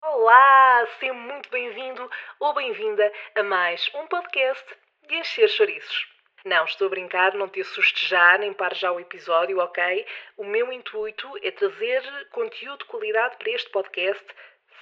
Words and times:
Olá, 0.00 0.86
seja 1.00 1.12
muito 1.12 1.50
bem-vindo 1.50 2.08
ou 2.38 2.54
bem-vinda 2.54 3.12
a 3.34 3.42
mais 3.42 3.90
um 3.94 4.06
podcast 4.06 4.64
de 5.08 5.16
Encher 5.16 5.48
Chouriços. 5.48 6.06
Não, 6.44 6.64
estou 6.64 6.86
a 6.86 6.90
brincar, 6.90 7.34
não 7.34 7.48
te 7.48 7.60
assustes 7.62 8.08
já, 8.08 8.38
nem 8.38 8.52
pare 8.52 8.76
já 8.76 8.92
o 8.92 9.00
episódio, 9.00 9.58
ok? 9.58 10.06
O 10.36 10.44
meu 10.44 10.72
intuito 10.72 11.28
é 11.42 11.50
trazer 11.50 12.02
conteúdo 12.30 12.78
de 12.78 12.84
qualidade 12.84 13.36
para 13.38 13.50
este 13.50 13.68
podcast, 13.70 14.24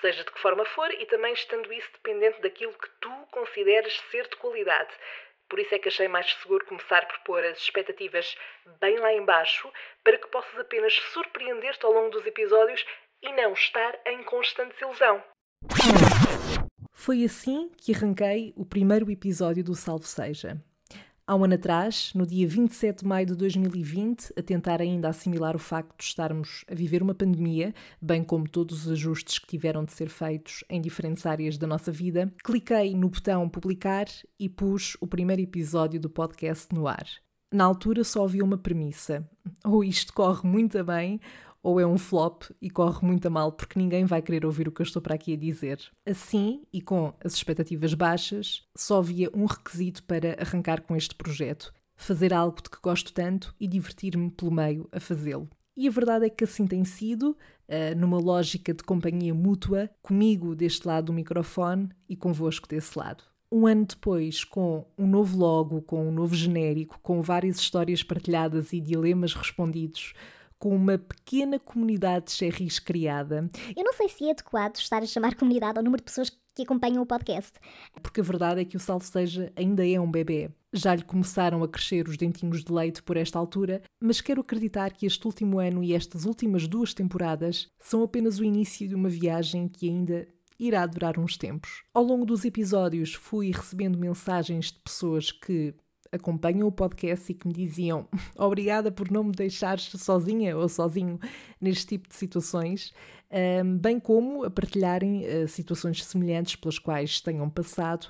seja 0.02 0.22
de 0.22 0.30
que 0.30 0.40
forma 0.40 0.66
for, 0.66 0.92
e 0.92 1.06
também 1.06 1.32
estando 1.32 1.72
isso 1.72 1.90
dependente 1.94 2.42
daquilo 2.42 2.74
que 2.74 2.90
tu 3.00 3.12
consideres 3.30 3.98
ser 4.10 4.28
de 4.28 4.36
qualidade. 4.36 4.90
Por 5.50 5.58
isso 5.58 5.74
é 5.74 5.80
que 5.80 5.88
achei 5.88 6.06
mais 6.06 6.32
seguro 6.40 6.64
começar 6.64 7.06
por 7.08 7.18
pôr 7.24 7.44
as 7.44 7.58
expectativas 7.58 8.36
bem 8.80 8.98
lá 9.00 9.12
embaixo, 9.12 9.68
para 10.04 10.16
que 10.16 10.28
possas 10.28 10.56
apenas 10.56 10.94
surpreender-te 11.12 11.84
ao 11.84 11.92
longo 11.92 12.10
dos 12.10 12.24
episódios 12.24 12.86
e 13.20 13.32
não 13.32 13.52
estar 13.52 13.98
em 14.06 14.22
constante 14.22 14.72
desilusão. 14.74 15.20
Foi 16.92 17.24
assim 17.24 17.68
que 17.76 17.92
arranquei 17.92 18.52
o 18.56 18.64
primeiro 18.64 19.10
episódio 19.10 19.64
do 19.64 19.74
Salve 19.74 20.06
Seja. 20.06 20.56
Há 21.30 21.36
um 21.36 21.44
ano 21.44 21.54
atrás, 21.54 22.10
no 22.12 22.26
dia 22.26 22.44
27 22.44 23.02
de 23.02 23.06
maio 23.06 23.24
de 23.24 23.36
2020, 23.36 24.32
a 24.36 24.42
tentar 24.42 24.80
ainda 24.80 25.08
assimilar 25.08 25.54
o 25.54 25.60
facto 25.60 25.96
de 25.96 26.02
estarmos 26.02 26.64
a 26.68 26.74
viver 26.74 27.04
uma 27.04 27.14
pandemia, 27.14 27.72
bem 28.02 28.24
como 28.24 28.48
todos 28.48 28.84
os 28.84 28.90
ajustes 28.90 29.38
que 29.38 29.46
tiveram 29.46 29.84
de 29.84 29.92
ser 29.92 30.08
feitos 30.08 30.64
em 30.68 30.80
diferentes 30.80 31.24
áreas 31.24 31.56
da 31.56 31.68
nossa 31.68 31.92
vida, 31.92 32.34
cliquei 32.42 32.96
no 32.96 33.08
botão 33.08 33.48
publicar 33.48 34.06
e 34.40 34.48
pus 34.48 34.96
o 35.00 35.06
primeiro 35.06 35.40
episódio 35.40 36.00
do 36.00 36.10
podcast 36.10 36.74
no 36.74 36.88
ar. 36.88 37.06
Na 37.54 37.62
altura 37.64 38.02
só 38.02 38.24
havia 38.24 38.42
uma 38.42 38.58
premissa: 38.58 39.24
ou 39.64 39.84
isto 39.84 40.12
corre 40.12 40.48
muito 40.48 40.82
bem, 40.82 41.20
ou 41.62 41.78
é 41.78 41.86
um 41.86 41.98
flop 41.98 42.44
e 42.60 42.70
corre 42.70 43.06
muito 43.06 43.26
a 43.26 43.30
mal 43.30 43.52
porque 43.52 43.78
ninguém 43.78 44.04
vai 44.04 44.22
querer 44.22 44.44
ouvir 44.44 44.68
o 44.68 44.72
que 44.72 44.80
eu 44.80 44.84
estou 44.84 45.02
para 45.02 45.14
aqui 45.14 45.34
a 45.34 45.36
dizer. 45.36 45.80
Assim, 46.06 46.62
e 46.72 46.80
com 46.80 47.12
as 47.22 47.34
expectativas 47.34 47.94
baixas, 47.94 48.62
só 48.76 48.98
havia 48.98 49.30
um 49.34 49.44
requisito 49.44 50.02
para 50.04 50.36
arrancar 50.40 50.82
com 50.82 50.96
este 50.96 51.14
projeto: 51.14 51.72
fazer 51.96 52.32
algo 52.32 52.62
de 52.62 52.70
que 52.70 52.78
gosto 52.82 53.12
tanto 53.12 53.54
e 53.60 53.66
divertir-me 53.66 54.30
pelo 54.30 54.50
meio 54.50 54.88
a 54.92 55.00
fazê-lo. 55.00 55.48
E 55.76 55.88
a 55.88 55.90
verdade 55.90 56.26
é 56.26 56.30
que 56.30 56.44
assim 56.44 56.66
tem 56.66 56.84
sido, 56.84 57.30
uh, 57.30 57.96
numa 57.96 58.18
lógica 58.18 58.74
de 58.74 58.82
companhia 58.82 59.32
mútua, 59.32 59.88
comigo 60.02 60.54
deste 60.54 60.86
lado 60.86 61.06
do 61.06 61.12
microfone 61.12 61.88
e 62.08 62.16
convosco 62.16 62.68
desse 62.68 62.98
lado. 62.98 63.24
Um 63.52 63.66
ano 63.66 63.84
depois, 63.84 64.44
com 64.44 64.86
um 64.96 65.06
novo 65.06 65.36
logo, 65.36 65.82
com 65.82 66.08
um 66.08 66.12
novo 66.12 66.34
genérico, 66.36 67.00
com 67.02 67.20
várias 67.20 67.58
histórias 67.58 68.02
partilhadas 68.02 68.72
e 68.72 68.80
dilemas 68.80 69.34
respondidos, 69.34 70.12
com 70.60 70.76
uma 70.76 70.98
pequena 70.98 71.58
comunidade 71.58 72.26
de 72.26 72.32
cherries 72.32 72.78
criada. 72.78 73.48
Eu 73.74 73.82
não 73.82 73.94
sei 73.94 74.10
se 74.10 74.26
é 74.26 74.30
adequado 74.30 74.76
estar 74.76 75.02
a 75.02 75.06
chamar 75.06 75.34
comunidade 75.34 75.78
ao 75.78 75.82
número 75.82 76.02
de 76.02 76.04
pessoas 76.04 76.30
que 76.54 76.62
acompanham 76.62 77.02
o 77.02 77.06
podcast. 77.06 77.58
Porque 78.02 78.20
a 78.20 78.24
verdade 78.24 78.60
é 78.60 78.64
que 78.66 78.76
o 78.76 78.80
Salve 78.80 79.06
Seja 79.06 79.50
ainda 79.56 79.88
é 79.88 79.98
um 79.98 80.10
bebê. 80.10 80.50
Já 80.72 80.94
lhe 80.94 81.02
começaram 81.02 81.64
a 81.64 81.68
crescer 81.68 82.06
os 82.06 82.18
dentinhos 82.18 82.62
de 82.62 82.70
leite 82.70 83.02
por 83.02 83.16
esta 83.16 83.38
altura, 83.38 83.82
mas 83.98 84.20
quero 84.20 84.42
acreditar 84.42 84.92
que 84.92 85.06
este 85.06 85.26
último 85.26 85.58
ano 85.58 85.82
e 85.82 85.94
estas 85.94 86.26
últimas 86.26 86.68
duas 86.68 86.92
temporadas 86.92 87.68
são 87.78 88.02
apenas 88.02 88.38
o 88.38 88.44
início 88.44 88.86
de 88.86 88.94
uma 88.94 89.08
viagem 89.08 89.66
que 89.66 89.88
ainda 89.88 90.28
irá 90.58 90.84
durar 90.84 91.18
uns 91.18 91.38
tempos. 91.38 91.82
Ao 91.94 92.04
longo 92.04 92.26
dos 92.26 92.44
episódios 92.44 93.14
fui 93.14 93.50
recebendo 93.50 93.98
mensagens 93.98 94.66
de 94.66 94.78
pessoas 94.80 95.32
que 95.32 95.74
acompanham 96.12 96.66
o 96.66 96.72
podcast 96.72 97.30
e 97.30 97.34
que 97.34 97.46
me 97.46 97.52
diziam 97.52 98.08
obrigada 98.36 98.90
por 98.90 99.10
não 99.10 99.24
me 99.24 99.32
deixares 99.32 99.90
sozinha 99.96 100.56
ou 100.56 100.68
sozinho 100.68 101.18
neste 101.60 101.86
tipo 101.86 102.08
de 102.08 102.14
situações, 102.14 102.92
bem 103.80 104.00
como 104.00 104.44
a 104.44 104.50
partilharem 104.50 105.24
uh, 105.24 105.48
situações 105.48 106.04
semelhantes 106.04 106.56
pelas 106.56 106.78
quais 106.78 107.20
tenham 107.20 107.48
passado. 107.48 108.08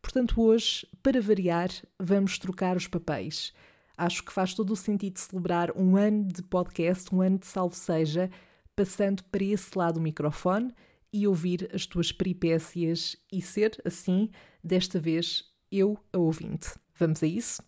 Portanto, 0.00 0.40
hoje, 0.40 0.86
para 1.02 1.20
variar, 1.20 1.68
vamos 1.98 2.38
trocar 2.38 2.76
os 2.76 2.86
papéis. 2.86 3.52
Acho 3.96 4.24
que 4.24 4.32
faz 4.32 4.54
todo 4.54 4.70
o 4.70 4.76
sentido 4.76 5.18
celebrar 5.18 5.76
um 5.76 5.96
ano 5.96 6.24
de 6.24 6.42
podcast, 6.42 7.14
um 7.14 7.20
ano 7.20 7.38
de 7.38 7.46
salve 7.46 7.76
seja, 7.76 8.30
passando 8.74 9.22
para 9.24 9.44
esse 9.44 9.76
lado 9.76 9.94
do 9.94 10.00
microfone 10.00 10.72
e 11.12 11.26
ouvir 11.26 11.68
as 11.74 11.84
tuas 11.84 12.10
peripécias 12.10 13.16
e 13.30 13.42
ser, 13.42 13.78
assim, 13.84 14.30
desta 14.64 14.98
vez, 14.98 15.44
eu 15.70 15.98
a 16.12 16.18
ouvinte. 16.18 16.70
Vamos 17.00 17.22
a 17.22 17.26
isso? 17.26 17.62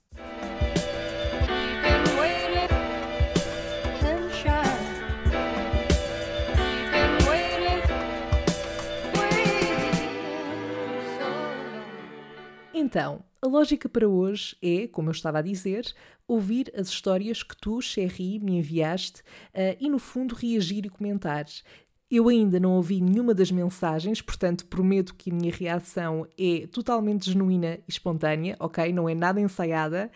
Então, 12.75 13.25
a 13.41 13.47
lógica 13.47 13.89
para 13.89 14.07
hoje 14.07 14.55
é, 14.61 14.87
como 14.87 15.09
eu 15.09 15.13
estava 15.13 15.39
a 15.39 15.43
dizer, 15.43 15.95
ouvir 16.29 16.71
as 16.77 16.89
histórias 16.89 17.43
que 17.43 17.57
tu, 17.57 17.81
Sherry, 17.81 18.39
me 18.39 18.59
enviaste 18.59 19.23
uh, 19.23 19.75
e, 19.81 19.89
no 19.89 19.99
fundo, 19.99 20.35
reagir 20.35 20.85
e 20.85 20.91
comentar. 20.91 21.47
Eu 22.15 22.29
ainda 22.29 22.61
não 22.61 22.73
ouvi 22.73 23.01
nenhuma 23.01 23.33
das 23.33 23.51
mensagens, 23.51 24.21
portanto 24.21 24.67
prometo 24.67 25.15
que 25.15 25.31
a 25.31 25.35
minha 25.35 25.51
reação 25.51 26.27
é 26.39 26.67
totalmente 26.67 27.31
genuína 27.31 27.77
e 27.77 27.83
espontânea, 27.89 28.55
ok? 28.61 28.93
Não 28.93 29.09
é 29.09 29.15
nada 29.15 29.41
ensaiada. 29.41 30.11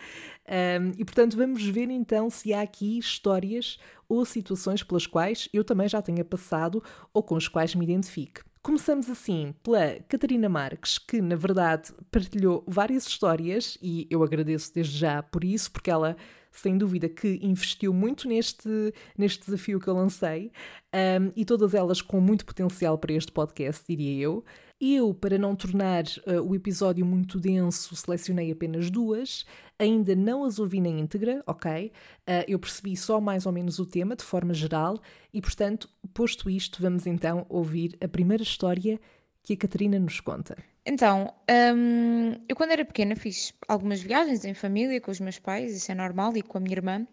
Um, 0.47 0.93
e 0.99 1.05
portanto 1.07 1.39
vamos 1.39 1.65
ver 1.65 1.89
então 1.89 2.29
se 2.29 2.53
há 2.53 2.61
aqui 2.61 2.99
histórias 2.99 3.79
ou 4.07 4.27
situações 4.27 4.83
pelas 4.83 5.07
quais 5.07 5.49
eu 5.55 5.65
também 5.65 5.89
já 5.89 6.03
tenha 6.03 6.23
passado 6.23 6.85
ou 7.15 7.23
com 7.23 7.35
as 7.35 7.49
quais 7.49 7.75
me 7.75 7.87
identifique. 7.87 8.43
Começamos 8.63 9.09
assim 9.09 9.55
pela 9.63 9.99
Catarina 10.07 10.51
Marques, 10.51 10.99
que 10.99 11.23
na 11.23 11.35
verdade 11.35 11.95
partilhou 12.11 12.63
várias 12.67 13.07
histórias 13.07 13.79
e 13.81 14.07
eu 14.11 14.23
agradeço 14.23 14.75
desde 14.75 14.99
já 14.99 15.23
por 15.23 15.43
isso, 15.43 15.73
porque 15.73 15.91
ela 15.91 16.15
sem 16.59 16.79
dúvida 16.79 17.09
que 17.09 17.39
investiu 17.43 17.93
muito 17.93 18.29
neste, 18.29 18.93
neste 19.17 19.45
desafio 19.45 19.81
que 19.81 19.89
eu 19.89 19.95
lancei 19.95 20.51
um, 20.95 21.33
e 21.37 21.45
todas 21.45 21.75
elas 21.75 22.01
com 22.01 22.21
muito 22.21 22.45
potencial 22.45 22.97
para 22.99 23.13
este 23.13 23.31
podcast, 23.33 23.85
diria 23.89 24.23
eu. 24.25 24.45
Eu, 24.79 25.15
para 25.15 25.39
não 25.39 25.57
tornar 25.57 26.05
uh, 26.27 26.43
o 26.43 26.55
episódio 26.55 27.05
muito 27.07 27.41
denso, 27.41 27.97
selecionei 27.97 28.53
apenas 28.53 28.91
duas. 28.91 29.47
Ainda 29.79 30.15
não 30.15 30.45
as 30.45 30.59
ouvi 30.59 30.81
na 30.81 30.89
íntegra, 30.89 31.43
ok? 31.47 31.93
Uh, 32.29 32.45
eu 32.47 32.59
percebi 32.59 32.95
só 32.95 33.19
mais 33.21 33.47
ou 33.47 33.53
menos 33.53 33.79
o 33.79 33.87
tema, 33.87 34.15
de 34.15 34.25
forma 34.25 34.53
geral, 34.53 35.01
e 35.33 35.41
portanto, 35.41 35.89
posto 36.13 36.51
isto, 36.51 36.81
vamos 36.83 37.07
então 37.07 37.47
ouvir 37.49 37.97
a 38.03 38.09
primeira 38.09 38.43
história 38.43 39.01
que 39.43 39.55
a 39.55 39.57
Catarina 39.57 39.99
nos 39.99 40.21
conta. 40.21 40.57
Então, 40.89 41.35
hum, 41.51 42.37
eu 42.49 42.55
quando 42.55 42.71
era 42.71 42.85
pequena 42.85 43.17
fiz 43.17 43.53
algumas 43.67 44.01
viagens 44.01 44.45
em 44.45 44.55
família 44.55 45.01
com 45.01 45.11
os 45.11 45.19
meus 45.19 45.37
pais, 45.37 45.75
isso 45.75 45.91
é 45.91 45.95
normal, 45.97 46.37
e 46.37 46.43
com 46.43 46.59
a 46.59 46.61
minha 46.61 46.77
irmã. 46.77 47.07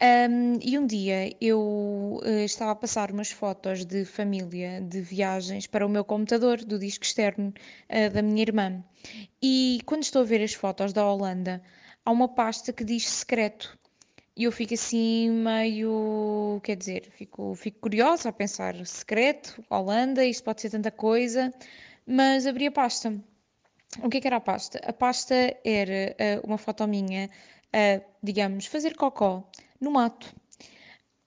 Um, 0.00 0.58
e 0.62 0.76
um 0.78 0.86
dia 0.86 1.32
eu 1.40 2.20
uh, 2.22 2.44
estava 2.44 2.72
a 2.72 2.74
passar 2.74 3.12
umas 3.12 3.30
fotos 3.30 3.84
de 3.84 4.04
família 4.04 4.80
de 4.80 5.00
viagens 5.00 5.66
para 5.66 5.86
o 5.86 5.88
meu 5.88 6.04
computador, 6.04 6.58
do 6.64 6.78
disco 6.78 7.04
externo 7.04 7.54
uh, 7.88 8.12
da 8.12 8.20
minha 8.20 8.42
irmã. 8.42 8.84
E 9.40 9.80
quando 9.86 10.02
estou 10.02 10.22
a 10.22 10.24
ver 10.24 10.42
as 10.42 10.54
fotos 10.54 10.92
da 10.92 11.06
Holanda, 11.06 11.62
há 12.04 12.10
uma 12.10 12.28
pasta 12.28 12.72
que 12.72 12.82
diz 12.82 13.08
secreto. 13.08 13.78
E 14.36 14.44
eu 14.44 14.52
fico 14.52 14.74
assim 14.74 15.30
meio, 15.30 16.60
quer 16.64 16.76
dizer, 16.76 17.08
fico, 17.10 17.54
fico 17.54 17.80
curiosa 17.80 18.28
a 18.28 18.32
pensar, 18.32 18.74
secreto, 18.86 19.62
Holanda, 19.68 20.24
isto 20.24 20.44
pode 20.44 20.60
ser 20.60 20.70
tanta 20.70 20.92
coisa, 20.92 21.52
mas 22.08 22.46
abri 22.46 22.66
a 22.66 22.72
pasta. 22.72 23.12
O 24.02 24.08
que 24.08 24.16
é 24.18 24.20
que 24.20 24.26
era 24.26 24.36
a 24.36 24.40
pasta? 24.40 24.80
A 24.84 24.92
pasta 24.92 25.34
era 25.64 26.16
uh, 26.42 26.46
uma 26.46 26.56
foto 26.58 26.86
minha, 26.88 27.28
uh, 27.28 28.04
digamos, 28.22 28.66
fazer 28.66 28.96
cocó 28.96 29.48
no 29.80 29.90
mato. 29.90 30.34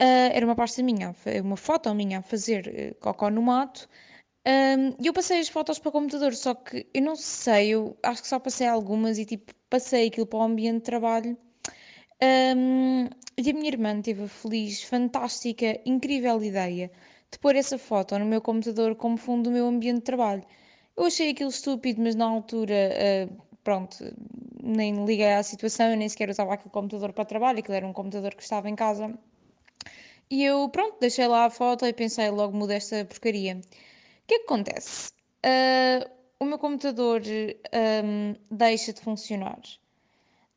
Uh, 0.01 0.33
era 0.33 0.45
uma 0.45 0.55
pasta 0.55 0.81
minha, 0.81 1.15
uma 1.43 1.57
foto 1.57 1.93
minha 1.93 2.19
a 2.19 2.21
fazer 2.23 2.97
cocó 2.99 3.29
no 3.29 3.41
mato. 3.41 3.87
E 4.99 5.05
eu 5.05 5.13
passei 5.13 5.39
as 5.39 5.49
fotos 5.49 5.77
para 5.77 5.89
o 5.89 5.91
computador, 5.91 6.33
só 6.33 6.55
que 6.55 6.87
eu 6.95 7.01
não 7.03 7.15
sei, 7.15 7.69
eu 7.69 7.95
acho 8.01 8.23
que 8.23 8.27
só 8.27 8.39
passei 8.39 8.67
algumas 8.67 9.19
e 9.19 9.25
tipo, 9.25 9.53
passei 9.69 10.07
aquilo 10.07 10.25
para 10.25 10.39
o 10.39 10.41
ambiente 10.41 10.77
de 10.77 10.81
trabalho 10.81 11.37
e 13.37 13.49
a 13.49 13.53
minha 13.53 13.67
irmã 13.67 14.01
teve 14.01 14.23
a 14.23 14.27
feliz, 14.27 14.83
fantástica, 14.83 15.79
incrível 15.85 16.43
ideia 16.43 16.91
de 17.31 17.39
pôr 17.39 17.55
essa 17.55 17.77
foto 17.77 18.17
no 18.19 18.25
meu 18.25 18.41
computador 18.41 18.95
como 18.95 19.17
fundo 19.17 19.43
do 19.49 19.51
meu 19.51 19.67
ambiente 19.67 19.99
de 19.99 20.03
trabalho. 20.03 20.43
Eu 20.95 21.05
achei 21.05 21.31
aquilo 21.31 21.49
estúpido, 21.49 22.01
mas 22.01 22.15
na 22.15 22.25
altura, 22.25 22.91
uh, 23.29 23.41
pronto, 23.63 23.97
nem 24.61 25.05
liguei 25.05 25.33
à 25.33 25.43
situação, 25.43 25.89
eu 25.91 25.97
nem 25.97 26.09
sequer 26.09 26.29
usava 26.29 26.53
aquele 26.53 26.69
computador 26.69 27.13
para 27.13 27.25
trabalho, 27.25 27.59
aquilo 27.59 27.75
era 27.75 27.87
um 27.87 27.93
computador 27.93 28.35
que 28.35 28.43
estava 28.43 28.69
em 28.69 28.75
casa. 28.75 29.13
E 30.29 30.43
eu, 30.43 30.69
pronto, 30.69 30.97
deixei 30.99 31.27
lá 31.27 31.45
a 31.45 31.49
foto 31.49 31.85
e 31.85 31.93
pensei, 31.93 32.29
logo 32.29 32.55
muda 32.55 32.73
esta 32.75 33.03
porcaria. 33.05 33.55
O 33.57 34.27
que 34.27 34.35
é 34.35 34.39
que 34.39 34.45
acontece? 34.45 35.11
Uh, 35.45 36.09
o 36.39 36.45
meu 36.45 36.57
computador 36.57 37.21
um, 37.23 38.35
deixa 38.49 38.93
de 38.93 39.01
funcionar 39.01 39.61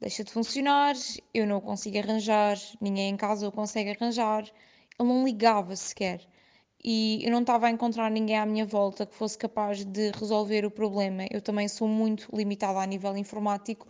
deixa 0.05 0.23
de 0.23 0.31
funcionar, 0.31 0.95
eu 1.33 1.47
não 1.47 1.57
o 1.57 1.61
consigo 1.63 1.97
arranjar, 1.99 2.59
ninguém 2.79 3.09
em 3.09 3.17
casa 3.17 3.49
o 3.49 3.53
consegue 3.53 3.91
arranjar. 3.91 4.43
ele 4.99 5.09
não 5.09 5.25
ligava 5.25 5.75
sequer. 5.75 6.21
E 6.85 7.21
eu 7.25 7.31
não 7.33 7.41
estava 7.41 7.67
a 7.67 7.71
encontrar 7.71 8.11
ninguém 8.11 8.37
à 8.39 8.45
minha 8.45 8.67
volta 8.67 9.07
que 9.07 9.15
fosse 9.15 9.39
capaz 9.39 9.85
de 9.85 10.11
resolver 10.11 10.67
o 10.67 10.71
problema. 10.71 11.27
Eu 11.31 11.41
também 11.41 11.67
sou 11.67 11.89
muito 11.89 12.29
limitada 12.35 12.79
a 12.81 12.87
nível 12.87 13.17
informático, 13.17 13.87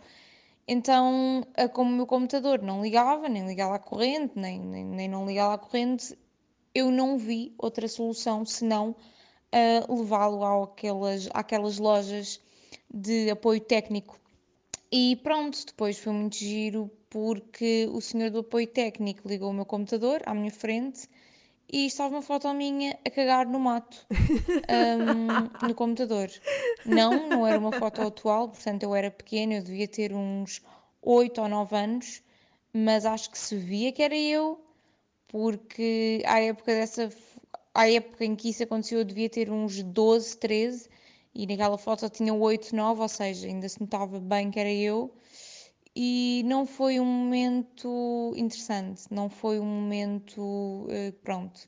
então, 0.67 1.45
como 1.73 1.91
o 1.91 1.93
meu 1.93 2.07
computador 2.07 2.61
não 2.61 2.81
ligava, 2.81 3.29
nem 3.29 3.45
ligava 3.45 3.75
à 3.75 3.79
corrente, 3.79 4.33
nem, 4.35 4.59
nem, 4.59 4.83
nem 4.83 5.07
não 5.07 5.25
ligava 5.25 5.53
à 5.53 5.57
corrente, 5.59 6.17
eu 6.73 6.89
não 6.89 7.17
vi 7.17 7.53
outra 7.57 7.87
solução 7.87 8.43
senão 8.45 8.95
uh, 9.53 9.95
levá-lo 9.95 10.43
àquelas, 10.43 11.29
àquelas 11.33 11.77
lojas 11.77 12.41
de 12.91 13.29
apoio 13.29 13.61
técnico. 13.61 14.19
E 14.91 15.15
pronto, 15.17 15.65
depois 15.67 15.99
foi 15.99 16.13
muito 16.13 16.37
giro 16.37 16.89
porque 17.11 17.87
o 17.91 18.01
senhor 18.01 18.31
do 18.31 18.39
apoio 18.39 18.67
técnico 18.67 19.27
ligou 19.27 19.51
o 19.51 19.53
meu 19.53 19.65
computador 19.65 20.21
à 20.25 20.33
minha 20.33 20.51
frente 20.51 21.07
e 21.71 21.85
estava 21.85 22.15
uma 22.15 22.21
foto 22.21 22.51
minha 22.53 22.97
a 23.05 23.09
cagar 23.09 23.47
no 23.47 23.59
mato 23.59 24.05
um, 24.11 25.49
no 25.67 25.75
computador. 25.75 26.29
Não, 26.85 27.29
não 27.29 27.47
era 27.47 27.57
uma 27.57 27.71
foto 27.71 28.01
atual, 28.01 28.49
portanto 28.49 28.83
eu 28.83 28.95
era 28.95 29.09
pequena, 29.09 29.55
eu 29.55 29.63
devia 29.63 29.87
ter 29.87 30.13
uns 30.13 30.61
8 31.01 31.41
ou 31.41 31.47
9 31.47 31.75
anos, 31.75 32.23
mas 32.73 33.05
acho 33.05 33.31
que 33.31 33.37
se 33.37 33.55
via 33.55 33.91
que 33.91 34.03
era 34.03 34.15
eu, 34.15 34.63
porque 35.27 36.21
à 36.25 36.39
época 36.39 36.73
dessa 36.73 37.09
à 37.73 37.89
época 37.89 38.23
em 38.23 38.35
que 38.35 38.49
isso 38.49 38.63
aconteceu 38.63 38.99
eu 38.99 39.05
devia 39.05 39.29
ter 39.29 39.51
uns 39.51 39.83
12, 39.83 40.37
13 40.37 40.89
e 41.33 41.45
naquela 41.45 41.77
foto 41.77 42.09
tinha 42.09 42.33
8, 42.33 42.73
9, 42.73 43.01
ou 43.01 43.09
seja, 43.09 43.47
ainda 43.47 43.67
se 43.67 43.81
notava 43.81 44.19
bem 44.19 44.49
que 44.49 44.59
era 44.59 44.71
eu 44.71 45.13
e 45.95 46.43
não 46.45 46.65
foi 46.65 46.99
um 46.99 47.05
momento 47.05 48.33
interessante, 48.35 49.03
não 49.09 49.29
foi 49.29 49.59
um 49.59 49.65
momento 49.65 50.41
uh, 50.41 51.13
pronto. 51.23 51.59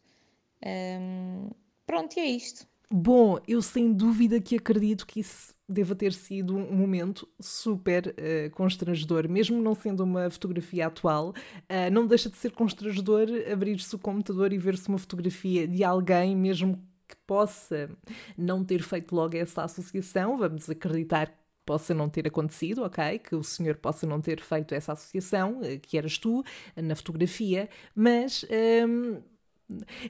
Um, 0.66 1.50
pronto, 1.86 2.18
e 2.18 2.20
é 2.20 2.26
isto. 2.26 2.68
Bom, 2.90 3.38
eu 3.48 3.62
sem 3.62 3.94
dúvida 3.94 4.40
que 4.40 4.56
acredito 4.56 5.06
que 5.06 5.20
isso 5.20 5.54
deva 5.68 5.94
ter 5.94 6.14
sido 6.14 6.56
um 6.56 6.74
momento 6.74 7.28
super 7.40 8.08
uh, 8.08 8.50
constrangedor, 8.52 9.30
mesmo 9.30 9.62
não 9.62 9.76
sendo 9.76 10.04
uma 10.04 10.30
fotografia 10.30 10.88
atual, 10.88 11.30
uh, 11.30 11.92
não 11.92 12.08
deixa 12.08 12.30
de 12.30 12.38
ser 12.38 12.52
constrangedor 12.52 13.28
abrir-se 13.52 13.94
o 13.96 14.00
computador 14.00 14.54
e 14.54 14.58
ver-se 14.58 14.88
uma 14.88 14.98
fotografia 14.98 15.68
de 15.68 15.84
alguém, 15.84 16.36
mesmo 16.36 16.82
que 17.08 17.16
possa 17.26 17.90
não 18.38 18.64
ter 18.64 18.82
feito 18.82 19.16
logo 19.16 19.36
essa 19.38 19.64
associação, 19.64 20.38
vamos 20.38 20.70
acreditar 20.70 21.34
possa 21.68 21.94
não 21.94 22.08
ter 22.10 22.26
acontecido, 22.26 22.84
ok? 22.84 23.20
Que 23.20 23.36
o 23.36 23.44
senhor 23.44 23.76
possa 23.76 24.08
não 24.08 24.22
ter 24.22 24.40
feito 24.40 24.74
essa 24.74 24.94
associação, 24.94 25.60
eh, 25.62 25.78
que 25.78 25.98
eras 25.98 26.18
tu, 26.18 26.44
na 26.76 26.96
fotografia, 26.96 27.70
mas. 27.94 28.46
Hum, 28.88 29.22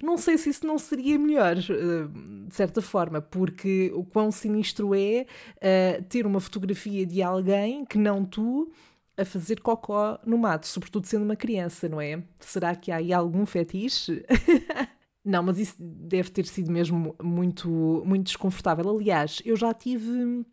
não 0.04 0.18
sei 0.20 0.38
se 0.38 0.52
isso 0.52 0.68
não 0.68 0.78
seria 0.78 1.18
melhor, 1.18 1.58
eh, 1.58 2.48
de 2.48 2.56
certa 2.56 2.80
forma, 2.80 3.20
porque 3.20 3.92
o 3.96 4.06
quão 4.06 4.32
sinistro 4.32 4.94
é 4.94 5.26
uh, 5.58 6.04
ter 6.04 6.28
uma 6.28 6.40
fotografia 6.40 7.08
de 7.08 7.24
alguém 7.24 7.84
que 7.84 7.98
não 7.98 8.24
tu 8.24 8.72
a 9.18 9.26
fazer 9.26 9.60
cocó 9.62 10.20
no 10.24 10.38
mato, 10.38 10.68
sobretudo 10.68 11.08
sendo 11.08 11.24
uma 11.26 11.36
criança, 11.36 11.90
não 11.90 12.00
é? 12.00 12.24
Será 12.40 12.76
que 12.76 12.92
há 12.92 12.98
aí 12.98 13.12
algum 13.12 13.48
fetiche? 13.48 14.24
não, 15.26 15.42
mas 15.42 15.58
isso 15.58 15.76
deve 15.80 16.30
ter 16.30 16.46
sido 16.46 16.72
mesmo 16.72 17.16
muito, 17.22 17.68
muito 18.06 18.28
desconfortável. 18.28 18.88
Aliás, 18.96 19.42
eu 19.44 19.56
já 19.56 19.74
tive 19.74 20.46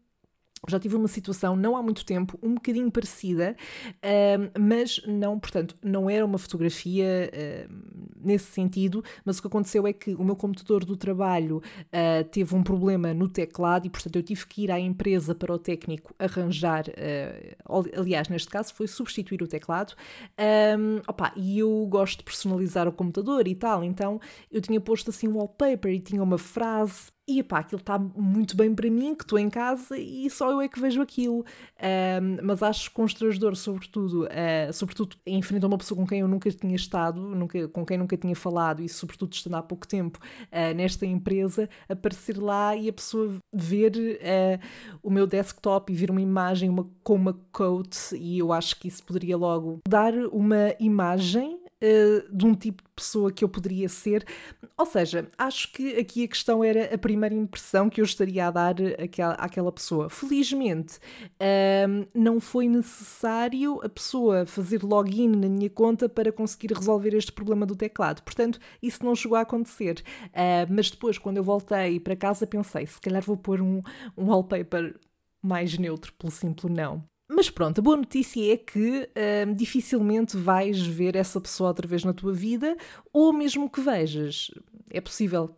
já 0.68 0.78
tive 0.78 0.96
uma 0.96 1.08
situação 1.08 1.56
não 1.56 1.76
há 1.76 1.82
muito 1.82 2.04
tempo, 2.04 2.38
um 2.42 2.54
bocadinho 2.54 2.90
parecida, 2.90 3.56
uh, 3.88 4.60
mas 4.60 5.00
não, 5.06 5.38
portanto, 5.38 5.74
não 5.82 6.08
era 6.08 6.24
uma 6.24 6.38
fotografia 6.38 7.30
uh, 7.32 7.74
nesse 8.22 8.46
sentido, 8.46 9.04
mas 9.24 9.38
o 9.38 9.42
que 9.42 9.48
aconteceu 9.48 9.86
é 9.86 9.92
que 9.92 10.14
o 10.14 10.24
meu 10.24 10.36
computador 10.36 10.84
do 10.84 10.96
trabalho 10.96 11.58
uh, 11.58 12.24
teve 12.30 12.54
um 12.54 12.62
problema 12.62 13.12
no 13.12 13.28
teclado 13.28 13.86
e, 13.86 13.90
portanto, 13.90 14.16
eu 14.16 14.22
tive 14.22 14.46
que 14.46 14.64
ir 14.64 14.70
à 14.70 14.78
empresa 14.78 15.34
para 15.34 15.52
o 15.52 15.58
técnico 15.58 16.14
arranjar, 16.18 16.84
aliás, 17.96 18.28
neste 18.28 18.48
caso 18.48 18.74
foi 18.74 18.86
substituir 18.86 19.42
o 19.42 19.46
teclado, 19.46 19.94
um, 20.78 21.00
opa, 21.06 21.32
e 21.36 21.58
eu 21.58 21.86
gosto 21.86 22.18
de 22.18 22.24
personalizar 22.24 22.88
o 22.88 22.92
computador 22.92 23.46
e 23.46 23.54
tal, 23.54 23.84
então 23.84 24.20
eu 24.50 24.60
tinha 24.60 24.80
posto 24.80 25.10
assim 25.10 25.28
um 25.28 25.36
wallpaper 25.36 25.92
e 25.92 26.00
tinha 26.00 26.22
uma 26.22 26.38
frase 26.38 27.13
e 27.26 27.42
pá, 27.42 27.60
aquilo 27.60 27.80
está 27.80 27.98
muito 27.98 28.54
bem 28.56 28.74
para 28.74 28.90
mim, 28.90 29.14
que 29.14 29.24
estou 29.24 29.38
em 29.38 29.48
casa 29.48 29.96
e 29.96 30.28
só 30.28 30.50
eu 30.50 30.60
é 30.60 30.68
que 30.68 30.78
vejo 30.78 31.00
aquilo. 31.00 31.38
Um, 31.40 32.44
mas 32.44 32.62
acho 32.62 32.90
constrangedor, 32.90 33.56
sobretudo, 33.56 34.24
uh, 34.24 34.72
sobretudo 34.72 35.16
em 35.24 35.40
frente 35.40 35.64
a 35.64 35.68
uma 35.68 35.78
pessoa 35.78 35.98
com 35.98 36.06
quem 36.06 36.20
eu 36.20 36.28
nunca 36.28 36.50
tinha 36.50 36.76
estado, 36.76 37.20
nunca, 37.20 37.66
com 37.68 37.84
quem 37.84 37.96
nunca 37.96 38.16
tinha 38.16 38.36
falado 38.36 38.82
e, 38.82 38.88
sobretudo, 38.88 39.32
estando 39.32 39.54
há 39.54 39.62
pouco 39.62 39.88
tempo 39.88 40.18
uh, 40.18 40.74
nesta 40.74 41.06
empresa, 41.06 41.68
aparecer 41.88 42.36
lá 42.36 42.76
e 42.76 42.90
a 42.90 42.92
pessoa 42.92 43.34
ver 43.52 43.92
uh, 43.96 44.98
o 45.02 45.10
meu 45.10 45.26
desktop 45.26 45.90
e 45.90 45.96
ver 45.96 46.10
uma 46.10 46.20
imagem 46.20 46.68
uma, 46.68 46.86
com 47.02 47.14
uma 47.14 47.32
quote. 47.50 48.14
E 48.16 48.38
eu 48.38 48.52
acho 48.52 48.78
que 48.78 48.88
isso 48.88 49.02
poderia 49.02 49.36
logo 49.36 49.80
dar 49.88 50.12
uma 50.30 50.74
imagem 50.78 51.63
uh, 51.84 52.36
de 52.36 52.46
um 52.46 52.54
tipo 52.54 52.82
de 52.82 52.88
pessoa 52.96 53.30
que 53.30 53.44
eu 53.44 53.48
poderia 53.48 53.88
ser. 53.88 54.24
Ou 54.76 54.86
seja, 54.86 55.28
acho 55.36 55.72
que 55.72 55.96
aqui 55.96 56.24
a 56.24 56.28
questão 56.28 56.64
era 56.64 56.94
a 56.94 56.98
primeira 56.98 57.34
impressão 57.34 57.90
que 57.90 58.00
eu 58.00 58.04
estaria 58.04 58.46
a 58.46 58.50
dar 58.50 58.74
àquela, 59.02 59.34
àquela 59.34 59.72
pessoa. 59.72 60.08
Felizmente, 60.08 60.96
uh, 60.96 62.08
não 62.14 62.40
foi 62.40 62.68
necessário 62.68 63.80
a 63.84 63.88
pessoa 63.88 64.46
fazer 64.46 64.82
login 64.82 65.28
na 65.28 65.48
minha 65.48 65.70
conta 65.70 66.08
para 66.08 66.32
conseguir 66.32 66.72
resolver 66.72 67.14
este 67.14 67.32
problema 67.32 67.66
do 67.66 67.76
teclado. 67.76 68.22
Portanto, 68.22 68.58
isso 68.82 69.04
não 69.04 69.14
chegou 69.14 69.36
a 69.36 69.42
acontecer. 69.42 70.02
Uh, 70.28 70.66
mas 70.70 70.90
depois, 70.90 71.18
quando 71.18 71.36
eu 71.36 71.44
voltei 71.44 72.00
para 72.00 72.16
casa, 72.16 72.46
pensei: 72.46 72.86
se 72.86 73.00
calhar 73.00 73.22
vou 73.22 73.36
pôr 73.36 73.60
um, 73.60 73.82
um 74.16 74.26
wallpaper 74.26 74.98
mais 75.42 75.76
neutro, 75.76 76.12
pelo 76.14 76.32
simples 76.32 76.72
não. 76.72 77.04
Mas 77.28 77.48
pronto, 77.48 77.78
a 77.78 77.82
boa 77.82 77.96
notícia 77.96 78.52
é 78.52 78.56
que 78.56 79.08
hum, 79.46 79.54
dificilmente 79.54 80.36
vais 80.36 80.80
ver 80.86 81.16
essa 81.16 81.40
pessoa 81.40 81.70
outra 81.70 81.86
vez 81.86 82.04
na 82.04 82.12
tua 82.12 82.32
vida, 82.32 82.76
ou 83.12 83.32
mesmo 83.32 83.70
que 83.70 83.80
vejas, 83.80 84.50
é 84.90 85.00
possível 85.00 85.56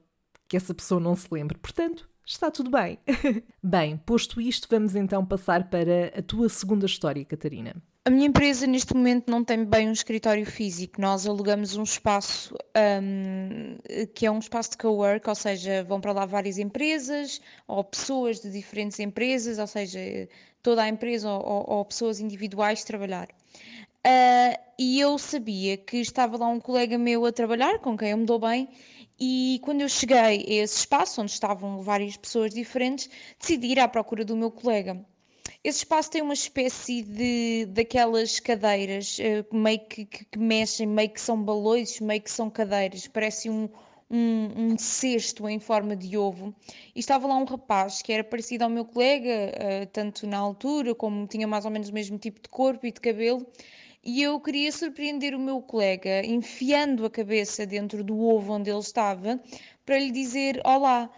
que 0.49 0.57
essa 0.57 0.73
pessoa 0.73 1.01
não 1.01 1.17
se 1.17 1.27
lembre. 1.33 1.59
Portanto, 1.59 2.09
está 2.25 2.51
tudo 2.51 2.71
bem. 2.71 2.99
bem, 3.63 3.97
posto 3.97 4.41
isto, 4.41 4.69
vamos 4.71 4.95
então 4.95 5.27
passar 5.27 5.69
para 5.69 6.13
a 6.17 6.23
tua 6.23 6.49
segunda 6.49 6.87
história, 6.87 7.25
Catarina. 7.25 7.75
A 8.07 8.11
minha 8.11 8.29
empresa 8.29 8.69
neste 8.69 8.95
momento 8.95 9.29
não 9.29 9.43
tem 9.43 9.65
bem 9.65 9.89
um 9.89 9.93
escritório 9.93 10.47
físico. 10.47 11.01
Nós 11.01 11.27
alugamos 11.27 11.75
um 11.77 11.83
espaço 11.83 12.55
um, 13.03 13.77
que 14.15 14.25
é 14.25 14.31
um 14.31 14.39
espaço 14.39 14.71
de 14.71 14.77
co-work, 14.77 15.29
ou 15.29 15.35
seja, 15.35 15.83
vão 15.83 16.01
para 16.01 16.13
lá 16.13 16.25
várias 16.25 16.57
empresas 16.57 17.41
ou 17.67 17.83
pessoas 17.83 18.39
de 18.39 18.49
diferentes 18.49 19.01
empresas, 19.01 19.59
ou 19.59 19.67
seja, 19.67 19.99
toda 20.63 20.85
a 20.85 20.89
empresa 20.89 21.29
ou, 21.29 21.65
ou 21.69 21.85
pessoas 21.85 22.21
individuais 22.21 22.85
trabalhar. 22.85 23.27
Uh, 24.07 24.57
e 24.79 25.01
eu 25.01 25.19
sabia 25.19 25.77
que 25.77 25.97
estava 25.97 26.37
lá 26.37 26.47
um 26.47 26.61
colega 26.61 26.97
meu 26.97 27.27
a 27.27 27.33
trabalhar, 27.33 27.81
com 27.81 27.97
quem 27.97 28.11
eu 28.11 28.19
me 28.19 28.25
dou 28.25 28.39
bem, 28.39 28.69
e 29.19 29.59
quando 29.65 29.81
eu 29.81 29.89
cheguei 29.89 30.17
a 30.17 30.33
esse 30.33 30.79
espaço, 30.79 31.23
onde 31.23 31.33
estavam 31.33 31.83
várias 31.83 32.17
pessoas 32.17 32.55
diferentes, 32.55 33.11
decidi 33.37 33.67
ir 33.67 33.81
à 33.81 33.89
procura 33.89 34.25
do 34.25 34.37
meu 34.37 34.53
colega. 34.53 35.05
Esse 35.67 35.79
espaço 35.79 36.13
tem 36.13 36.23
uma 36.23 36.33
espécie 36.33 37.03
de 37.03 37.67
daquelas 37.67 38.39
cadeiras 38.39 39.19
uh, 39.19 39.57
meio 39.57 39.81
que, 39.81 40.05
que, 40.05 40.25
que, 40.25 40.39
mexem, 40.39 40.87
meio 40.87 41.11
que 41.11 41.21
são 41.21 41.43
balões, 41.43 41.99
meio 41.99 42.23
que 42.23 42.31
são 42.31 42.49
cadeiras, 42.49 43.09
parece 43.09 43.51
um, 43.51 43.69
um, 44.09 44.49
um, 44.57 44.79
cesto 44.79 45.49
em 45.49 45.59
forma 45.59 45.97
de 45.97 46.17
ovo 46.17 46.55
e 46.95 47.01
estava 47.01 47.27
lá 47.27 47.35
um 47.37 47.45
rapaz 47.45 48.01
que 48.01 48.13
era 48.13 48.23
parecido 48.23 48.63
ao 48.63 48.71
meu 48.71 48.85
colega, 48.85 49.29
uh, 49.29 49.87
tanto 49.87 50.25
na 50.25 50.39
altura 50.39 50.95
como 50.95 51.27
tinha 51.27 51.49
mais 51.49 51.65
ou 51.65 51.73
menos 51.73 51.89
o 51.89 51.93
mesmo 51.93 52.17
tipo 52.17 52.41
de 52.41 52.49
corpo 52.49 52.87
e 52.87 52.93
de 52.93 53.01
cabelo. 53.01 53.45
E 54.05 54.23
eu 54.23 54.39
queria 54.39 54.71
surpreender 54.71 55.35
o 55.35 55.41
meu 55.41 55.61
colega 55.61 56.25
enfiando 56.25 57.05
a 57.05 57.11
cabeça 57.11 57.67
dentro 57.67 58.05
do 58.05 58.17
ovo 58.21 58.53
onde 58.53 58.71
ele 58.71 58.79
estava 58.79 59.41
para 59.85 59.99
lhe 59.99 60.13
dizer: 60.13 60.61
Olá. 60.65 61.11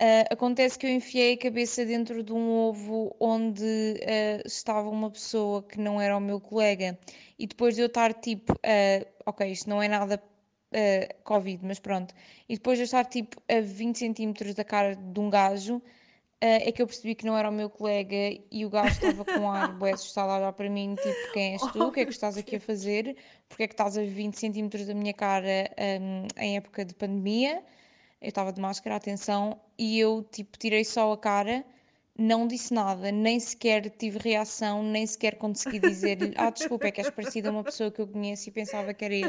Uh, 0.00 0.22
acontece 0.30 0.78
que 0.78 0.86
eu 0.86 0.90
enfiei 0.90 1.34
a 1.34 1.38
cabeça 1.38 1.84
dentro 1.84 2.22
de 2.22 2.32
um 2.32 2.48
ovo 2.50 3.16
onde 3.18 3.64
uh, 3.64 4.46
estava 4.46 4.88
uma 4.88 5.10
pessoa 5.10 5.60
que 5.60 5.80
não 5.80 6.00
era 6.00 6.16
o 6.16 6.20
meu 6.20 6.40
colega, 6.40 6.96
e 7.36 7.48
depois 7.48 7.74
de 7.74 7.80
eu 7.80 7.86
estar 7.86 8.14
tipo, 8.14 8.52
uh, 8.52 9.06
ok, 9.26 9.50
isto 9.50 9.68
não 9.68 9.82
é 9.82 9.88
nada 9.88 10.22
uh, 10.72 11.22
Covid, 11.24 11.64
mas 11.66 11.80
pronto. 11.80 12.14
E 12.48 12.54
depois 12.54 12.78
de 12.78 12.82
eu 12.82 12.84
estar 12.84 13.06
tipo 13.06 13.42
a 13.48 13.60
20 13.60 13.98
centímetros 13.98 14.54
da 14.54 14.62
cara 14.62 14.94
de 14.94 15.18
um 15.18 15.28
gajo, 15.28 15.82
é 16.40 16.70
que 16.70 16.80
eu 16.80 16.86
percebi 16.86 17.16
que 17.16 17.26
não 17.26 17.36
era 17.36 17.48
o 17.48 17.52
meu 17.52 17.68
colega 17.68 18.14
e 18.52 18.64
o 18.64 18.70
gajo 18.70 18.92
estava 18.92 19.24
com 19.24 19.50
ar 19.50 19.72
bué 19.76 19.90
assustado 19.90 20.30
a 20.30 20.36
olhar 20.36 20.52
para 20.52 20.70
mim, 20.70 20.94
tipo, 20.94 21.32
quem 21.32 21.54
és 21.54 21.62
tu? 21.72 21.82
O 21.82 21.90
que 21.90 21.98
é 21.98 22.04
que 22.04 22.12
estás 22.12 22.36
aqui 22.38 22.54
a 22.54 22.60
fazer? 22.60 23.16
Porque 23.48 23.64
é 23.64 23.66
que 23.66 23.74
estás 23.74 23.98
a 23.98 24.02
20 24.02 24.38
centímetros 24.38 24.86
da 24.86 24.94
minha 24.94 25.12
cara 25.12 25.68
um, 26.00 26.28
em 26.40 26.56
época 26.56 26.84
de 26.84 26.94
pandemia? 26.94 27.60
Eu 28.20 28.28
estava 28.28 28.52
de 28.52 28.60
máscara, 28.60 28.96
atenção, 28.96 29.60
e 29.78 29.98
eu 29.98 30.22
tipo 30.22 30.58
tirei 30.58 30.84
só 30.84 31.12
a 31.12 31.18
cara 31.18 31.64
não 32.18 32.48
disse 32.48 32.74
nada, 32.74 33.12
nem 33.12 33.38
sequer 33.38 33.88
tive 33.90 34.18
reação, 34.18 34.82
nem 34.82 35.06
sequer 35.06 35.36
consegui 35.36 35.78
dizer-lhe: 35.78 36.34
Ah, 36.36 36.50
desculpa, 36.50 36.88
é 36.88 36.90
que 36.90 37.00
és 37.00 37.08
parecida 37.10 37.48
a 37.48 37.52
uma 37.52 37.62
pessoa 37.62 37.92
que 37.92 38.00
eu 38.00 38.08
conheço 38.08 38.48
e 38.48 38.52
pensava 38.52 38.92
que 38.92 39.04
era 39.04 39.14
ele. 39.14 39.28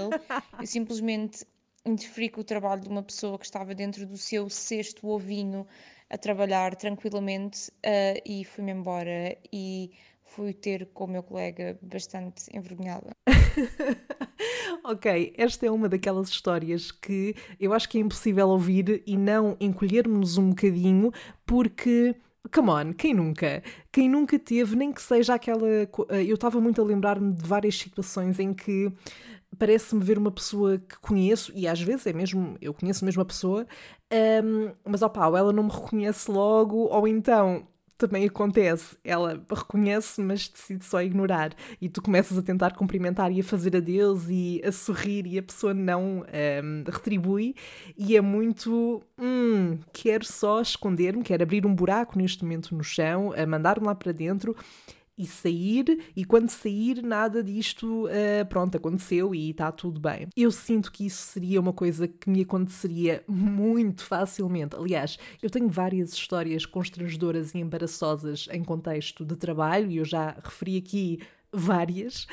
Eu 0.60 0.65
simplesmente 0.65 1.46
interferi 1.86 2.29
com 2.29 2.41
o 2.41 2.43
trabalho 2.43 2.81
de 2.81 2.89
uma 2.89 3.03
pessoa 3.03 3.38
que 3.38 3.46
estava 3.46 3.75
dentro 3.75 4.08
do 4.08 4.17
seu 4.17 4.50
sexto 4.50 5.08
ovinho 5.08 5.67
a 6.10 6.17
trabalhar 6.17 6.75
tranquilamente 6.75 7.69
uh, 7.69 8.19
e 8.25 8.43
fui-me 8.43 8.72
embora 8.72 9.38
e 9.53 9.91
fui 10.29 10.53
ter 10.53 10.88
com 10.93 11.05
o 11.05 11.07
meu 11.07 11.24
colega 11.24 11.77
bastante 11.81 12.45
envergonhada. 12.53 13.12
ok, 14.83 15.33
esta 15.38 15.65
é 15.65 15.71
uma 15.71 15.89
daquelas 15.89 16.29
histórias 16.29 16.91
que 16.91 17.36
eu 17.59 17.74
acho 17.74 17.89
que 17.89 17.98
é 17.98 18.01
impossível 18.01 18.50
ouvir 18.50 19.03
e 19.05 19.17
não 19.17 19.57
encolhermos 19.59 20.38
um 20.38 20.50
bocadinho, 20.50 21.12
porque. 21.45 22.15
Come 22.53 22.69
on, 22.69 22.93
quem 22.93 23.13
nunca? 23.13 23.62
Quem 23.91 24.09
nunca 24.09 24.39
teve, 24.39 24.75
nem 24.75 24.93
que 24.93 25.01
seja 25.01 25.33
aquela. 25.33 25.67
Eh, 25.67 26.24
eu 26.25 26.36
estava 26.36 26.59
muito 26.62 26.81
a 26.81 26.86
lembrar-me 26.86 27.33
de 27.33 27.45
várias 27.45 27.77
situações 27.77 28.39
em 28.39 28.53
que 28.53 28.91
parece-me 29.57 30.03
ver 30.03 30.17
uma 30.17 30.31
pessoa 30.31 30.79
que 30.79 30.98
conheço, 31.00 31.51
e 31.53 31.67
às 31.67 31.81
vezes 31.81 32.07
é 32.07 32.13
mesmo, 32.13 32.55
eu 32.62 32.74
conheço 32.74 33.03
mesmo 33.03 33.21
a 33.21 33.25
pessoa, 33.25 33.67
um, 34.43 34.71
mas 34.86 35.01
opá, 35.01 35.25
ela 35.25 35.51
não 35.51 35.63
me 35.63 35.71
reconhece 35.71 36.31
logo, 36.31 36.77
ou 36.77 37.07
então 37.07 37.67
também 38.00 38.25
acontece. 38.25 38.98
Ela 39.03 39.44
reconhece, 39.50 40.22
mas 40.22 40.48
decide 40.48 40.86
só 40.86 41.01
ignorar. 41.01 41.51
E 41.82 41.89
tu 41.89 42.01
começas 42.01 42.38
a 42.38 42.41
tentar 42.41 42.74
cumprimentar 42.74 43.32
e 43.32 43.41
a 43.41 43.44
fazer 43.44 43.75
adeus 43.75 44.27
e 44.29 44.62
a 44.65 44.72
sorrir 44.72 45.27
e 45.27 45.38
a 45.38 45.44
pessoa 45.44 45.74
não 45.74 46.22
um, 46.22 46.84
retribui. 46.89 47.56
E 47.98 48.15
é 48.15 48.22
muito. 48.22 49.03
Hum, 49.20 49.77
quero 49.91 50.25
só 50.25 50.62
esconder-me, 50.62 51.24
quero 51.24 51.44
abrir 51.44 51.65
um 51.65 51.75
buraco 51.75 52.18
neste 52.18 52.44
momento 52.44 52.74
no 52.74 52.84
chão, 52.84 53.34
a 53.36 53.46
mandar-me 53.46 53.86
lá 53.86 53.94
para 53.94 54.13
dentro 54.13 54.56
e 55.19 55.27
sair, 55.27 56.11
e 56.15 56.23
quando 56.23 56.49
sair, 56.49 57.03
nada 57.03 57.43
disto, 57.43 58.05
uh, 58.05 58.45
pronto, 58.47 58.77
aconteceu 58.77 59.35
e 59.35 59.49
está 59.51 59.69
tudo 59.69 59.99
bem. 59.99 60.29
Eu 60.35 60.49
sinto 60.49 60.89
que 60.91 61.05
isso 61.05 61.21
seria 61.33 61.59
uma 61.59 61.73
coisa 61.73 62.07
que 62.07 62.29
me 62.29 62.41
aconteceria 62.41 63.21
muito 63.27 64.05
facilmente. 64.05 64.77
Aliás, 64.77 65.19
eu 65.43 65.49
tenho 65.49 65.67
várias 65.67 66.13
histórias 66.13 66.65
constrangedoras 66.65 67.53
e 67.53 67.57
embaraçosas 67.57 68.47
em 68.49 68.63
contexto 68.63 69.25
de 69.25 69.35
trabalho, 69.35 69.91
e 69.91 69.97
eu 69.97 70.05
já 70.05 70.38
referi 70.41 70.77
aqui 70.77 71.19
várias, 71.51 72.27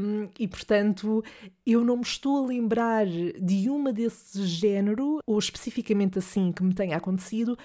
um, 0.00 0.28
e 0.38 0.48
portanto 0.48 1.22
eu 1.66 1.84
não 1.84 1.98
me 1.98 2.02
estou 2.02 2.42
a 2.42 2.48
lembrar 2.48 3.06
de 3.06 3.68
uma 3.68 3.92
desse 3.92 4.46
género, 4.46 5.20
ou 5.26 5.38
especificamente 5.38 6.18
assim 6.18 6.50
que 6.50 6.62
me 6.62 6.74
tenha 6.74 6.96
acontecido, 6.96 7.56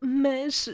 mas 0.00 0.68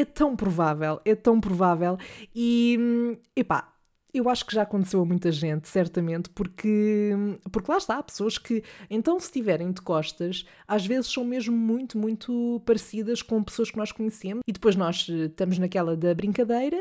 é 0.00 0.04
tão 0.04 0.34
provável, 0.34 1.00
é 1.04 1.14
tão 1.14 1.40
provável. 1.40 1.96
E, 2.34 3.18
epá, 3.36 3.72
eu 4.12 4.28
acho 4.28 4.46
que 4.46 4.54
já 4.54 4.62
aconteceu 4.62 5.00
a 5.00 5.04
muita 5.04 5.32
gente, 5.32 5.68
certamente, 5.68 6.30
porque, 6.30 7.10
porque 7.50 7.70
lá 7.70 7.78
está, 7.78 7.98
há 7.98 8.02
pessoas 8.02 8.38
que, 8.38 8.62
então, 8.88 9.18
se 9.18 9.26
estiverem 9.26 9.72
de 9.72 9.80
costas, 9.82 10.46
às 10.68 10.86
vezes 10.86 11.12
são 11.12 11.24
mesmo 11.24 11.56
muito, 11.56 11.98
muito 11.98 12.62
parecidas 12.64 13.22
com 13.22 13.42
pessoas 13.42 13.70
que 13.70 13.76
nós 13.76 13.90
conhecemos, 13.90 14.42
e 14.46 14.52
depois 14.52 14.76
nós 14.76 15.06
eh, 15.10 15.26
estamos 15.26 15.58
naquela 15.58 15.96
da 15.96 16.14
brincadeira 16.14 16.80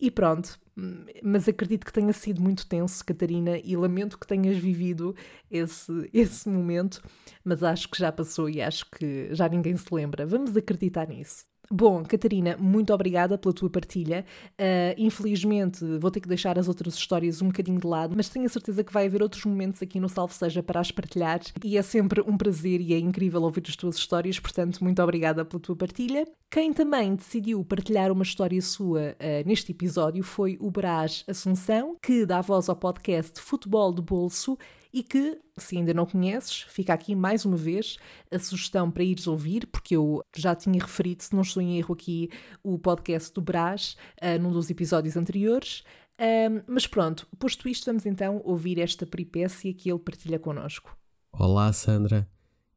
e 0.00 0.10
pronto. 0.10 0.60
Mas 1.22 1.46
acredito 1.48 1.84
que 1.84 1.92
tenha 1.92 2.12
sido 2.12 2.40
muito 2.40 2.66
tenso, 2.66 3.04
Catarina, 3.04 3.58
e 3.58 3.76
lamento 3.76 4.18
que 4.18 4.26
tenhas 4.26 4.56
vivido 4.56 5.14
esse, 5.50 6.10
esse 6.12 6.48
momento, 6.48 7.02
mas 7.44 7.62
acho 7.62 7.88
que 7.88 7.98
já 7.98 8.10
passou 8.10 8.48
e 8.48 8.60
acho 8.60 8.90
que 8.90 9.28
já 9.34 9.48
ninguém 9.48 9.76
se 9.76 9.94
lembra. 9.94 10.26
Vamos 10.26 10.56
acreditar 10.56 11.06
nisso. 11.06 11.51
Bom, 11.74 12.02
Catarina, 12.04 12.54
muito 12.60 12.92
obrigada 12.92 13.38
pela 13.38 13.54
tua 13.54 13.70
partilha. 13.70 14.26
Uh, 14.60 14.92
infelizmente, 14.98 15.82
vou 15.98 16.10
ter 16.10 16.20
que 16.20 16.28
deixar 16.28 16.58
as 16.58 16.68
outras 16.68 16.94
histórias 16.94 17.40
um 17.40 17.46
bocadinho 17.46 17.80
de 17.80 17.86
lado, 17.86 18.12
mas 18.14 18.28
tenho 18.28 18.44
a 18.44 18.48
certeza 18.50 18.84
que 18.84 18.92
vai 18.92 19.06
haver 19.06 19.22
outros 19.22 19.42
momentos 19.46 19.80
aqui 19.80 19.98
no 19.98 20.06
Salve 20.06 20.34
Seja 20.34 20.62
para 20.62 20.80
as 20.80 20.90
partilhar 20.90 21.40
e 21.64 21.78
é 21.78 21.82
sempre 21.82 22.20
um 22.20 22.36
prazer 22.36 22.78
e 22.82 22.92
é 22.92 22.98
incrível 22.98 23.40
ouvir 23.42 23.62
as 23.66 23.74
tuas 23.74 23.96
histórias, 23.96 24.38
portanto, 24.38 24.84
muito 24.84 25.02
obrigada 25.02 25.46
pela 25.46 25.62
tua 25.62 25.74
partilha. 25.74 26.26
Quem 26.50 26.74
também 26.74 27.14
decidiu 27.14 27.64
partilhar 27.64 28.12
uma 28.12 28.22
história 28.22 28.60
sua 28.60 29.00
uh, 29.12 29.48
neste 29.48 29.72
episódio 29.72 30.22
foi 30.22 30.58
o 30.60 30.70
Brás 30.70 31.24
Assunção, 31.26 31.96
que 32.02 32.26
dá 32.26 32.42
voz 32.42 32.68
ao 32.68 32.76
podcast 32.76 33.40
Futebol 33.40 33.94
de 33.94 34.02
Bolso 34.02 34.58
e 34.92 35.02
que, 35.02 35.40
se 35.56 35.76
ainda 35.76 35.94
não 35.94 36.04
conheces, 36.04 36.62
fica 36.68 36.92
aqui 36.92 37.14
mais 37.14 37.44
uma 37.44 37.56
vez 37.56 37.96
a 38.30 38.38
sugestão 38.38 38.90
para 38.90 39.02
ires 39.02 39.26
ouvir, 39.26 39.66
porque 39.66 39.96
eu 39.96 40.22
já 40.36 40.54
tinha 40.54 40.80
referido, 40.80 41.22
se 41.22 41.34
não 41.34 41.42
estou 41.42 41.62
em 41.62 41.78
erro 41.78 41.94
aqui, 41.94 42.28
o 42.62 42.78
podcast 42.78 43.32
do 43.32 43.40
Brás 43.40 43.96
uh, 44.22 44.40
num 44.40 44.50
dos 44.50 44.68
episódios 44.68 45.16
anteriores. 45.16 45.82
Uh, 46.20 46.62
mas 46.66 46.86
pronto, 46.86 47.26
posto 47.38 47.68
isto, 47.68 47.86
vamos 47.86 48.04
então 48.04 48.42
ouvir 48.44 48.78
esta 48.78 49.06
peripécia 49.06 49.72
que 49.72 49.90
ele 49.90 49.98
partilha 49.98 50.38
connosco. 50.38 50.96
Olá, 51.32 51.72
Sandra. 51.72 52.28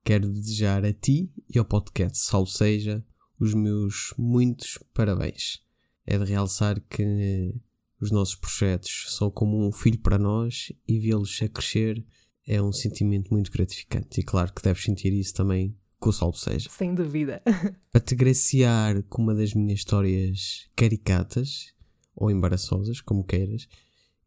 Quero 0.03 0.29
desejar 0.29 0.86
a 0.86 0.93
ti 0.93 1.31
e 1.53 1.60
ao 1.60 1.65
podcast 1.65 2.17
Salve 2.19 2.51
Seja 2.51 3.03
os 3.39 3.53
meus 3.53 4.13
muitos 4.17 4.79
parabéns. 4.93 5.62
É 6.05 6.17
de 6.17 6.25
realçar 6.25 6.79
que 6.89 7.53
os 8.00 8.12
nossos 8.12 8.36
projetos 8.36 9.16
são 9.16 9.30
como 9.32 9.66
um 9.66 9.72
filho 9.72 10.00
para 10.00 10.18
nós 10.18 10.72
e 10.88 11.00
vê-los 11.00 11.40
a 11.42 11.48
crescer 11.48 12.06
é 12.48 12.62
um 12.62 12.72
sentimento 12.72 13.34
muito 13.34 13.52
gratificante. 13.52 14.20
E 14.20 14.24
claro 14.24 14.54
que 14.54 14.62
deves 14.62 14.84
sentir 14.84 15.12
isso 15.14 15.34
também 15.34 15.75
com 16.00 16.10
o 16.10 16.14
Salve 16.14 16.38
Seja. 16.38 16.70
Sem 16.70 16.94
dúvida. 16.94 17.42
para 17.92 18.02
te 18.02 18.16
graciar 18.16 19.02
com 19.04 19.24
uma 19.24 19.34
das 19.34 19.54
minhas 19.54 19.80
histórias 19.80 20.70
caricatas 20.75 21.74
ou 22.16 22.30
embaraçosas, 22.30 23.02
como 23.02 23.24
queiras, 23.24 23.68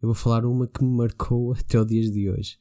eu 0.02 0.08
vou 0.08 0.14
falar 0.14 0.44
uma 0.44 0.66
que 0.66 0.82
me 0.82 0.96
marcou 0.96 1.54
até 1.58 1.80
o 1.80 1.84
dias 1.84 2.10
de 2.10 2.28
hoje. 2.28 2.58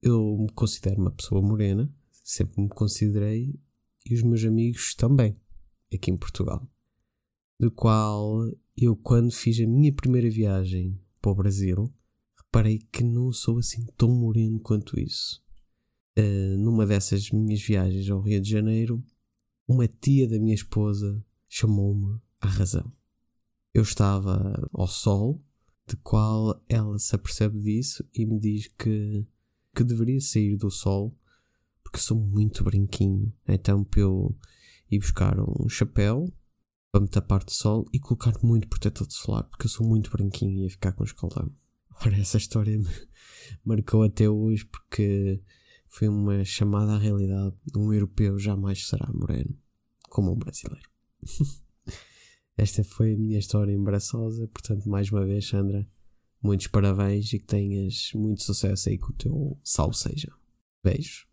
Eu 0.00 0.36
me 0.38 0.50
considero 0.52 1.00
uma 1.00 1.10
pessoa 1.10 1.42
morena, 1.42 1.92
sempre 2.24 2.62
me 2.62 2.68
considerei, 2.68 3.54
e 4.04 4.14
os 4.14 4.22
meus 4.22 4.44
amigos 4.44 4.94
também, 4.94 5.36
aqui 5.92 6.10
em 6.10 6.16
Portugal. 6.16 6.68
Do 7.58 7.70
qual 7.70 8.48
eu, 8.76 8.96
quando 8.96 9.30
fiz 9.32 9.60
a 9.60 9.66
minha 9.66 9.92
primeira 9.92 10.30
viagem 10.30 10.98
para 11.20 11.32
o 11.32 11.34
Brasil, 11.34 11.92
reparei 12.36 12.78
que 12.90 13.04
não 13.04 13.32
sou 13.32 13.58
assim 13.58 13.84
tão 13.96 14.08
moreno 14.08 14.60
quanto 14.60 14.98
isso. 14.98 15.42
Uh, 16.18 16.58
numa 16.58 16.86
dessas 16.86 17.30
minhas 17.30 17.62
viagens 17.62 18.08
ao 18.10 18.20
Rio 18.20 18.40
de 18.40 18.50
Janeiro, 18.50 19.02
uma 19.66 19.88
tia 19.88 20.28
da 20.28 20.38
minha 20.38 20.54
esposa 20.54 21.24
chamou-me 21.48 22.20
à 22.40 22.46
razão. 22.46 22.92
Eu 23.72 23.82
estava 23.82 24.68
ao 24.72 24.86
sol, 24.86 25.42
de 25.86 25.96
qual 25.96 26.62
ela 26.68 26.98
se 26.98 27.14
apercebe 27.14 27.58
disso 27.58 28.04
e 28.14 28.24
me 28.26 28.38
diz 28.38 28.68
que, 28.78 29.26
que 29.74 29.84
deveria 29.84 30.20
sair 30.20 30.56
do 30.56 30.70
sol 30.70 31.16
porque 31.82 31.98
sou 31.98 32.18
muito 32.18 32.64
branquinho. 32.64 33.30
Então, 33.46 33.84
para 33.84 34.00
eu 34.00 34.34
ir 34.90 34.98
buscar 34.98 35.38
um 35.38 35.68
chapéu 35.68 36.32
para 36.92 37.00
me 37.00 37.08
tapar 37.08 37.42
de 37.42 37.54
sol 37.54 37.86
e 37.90 37.98
colocar 37.98 38.34
muito 38.42 38.68
protetor 38.68 39.10
solar, 39.10 39.44
porque 39.44 39.64
eu 39.64 39.70
sou 39.70 39.86
muito 39.86 40.10
branquinho 40.10 40.58
e 40.58 40.62
ia 40.64 40.70
ficar 40.70 40.92
com 40.92 41.02
escaldão. 41.02 41.50
Ora, 42.04 42.18
essa 42.18 42.36
história 42.36 42.78
me 42.78 42.86
marcou 43.64 44.02
até 44.02 44.28
hoje 44.28 44.66
porque 44.66 45.42
foi 45.88 46.06
uma 46.06 46.44
chamada 46.44 46.92
à 46.92 46.98
realidade. 46.98 47.56
Um 47.74 47.92
europeu 47.94 48.38
jamais 48.38 48.86
será 48.86 49.10
moreno, 49.10 49.58
como 50.10 50.32
um 50.32 50.38
brasileiro. 50.38 50.88
Esta 52.56 52.84
foi 52.84 53.14
a 53.14 53.16
minha 53.16 53.38
história 53.38 53.72
embaraçosa, 53.72 54.46
portanto, 54.48 54.86
mais 54.86 55.10
uma 55.10 55.24
vez, 55.24 55.48
Sandra, 55.48 55.88
muitos 56.42 56.66
parabéns 56.66 57.32
e 57.32 57.38
que 57.38 57.46
tenhas 57.46 58.10
muito 58.14 58.42
sucesso 58.42 58.90
aí 58.90 58.98
com 58.98 59.12
o 59.12 59.16
teu 59.16 59.58
salve 59.64 59.96
seja. 59.96 60.30
Beijos. 60.84 61.31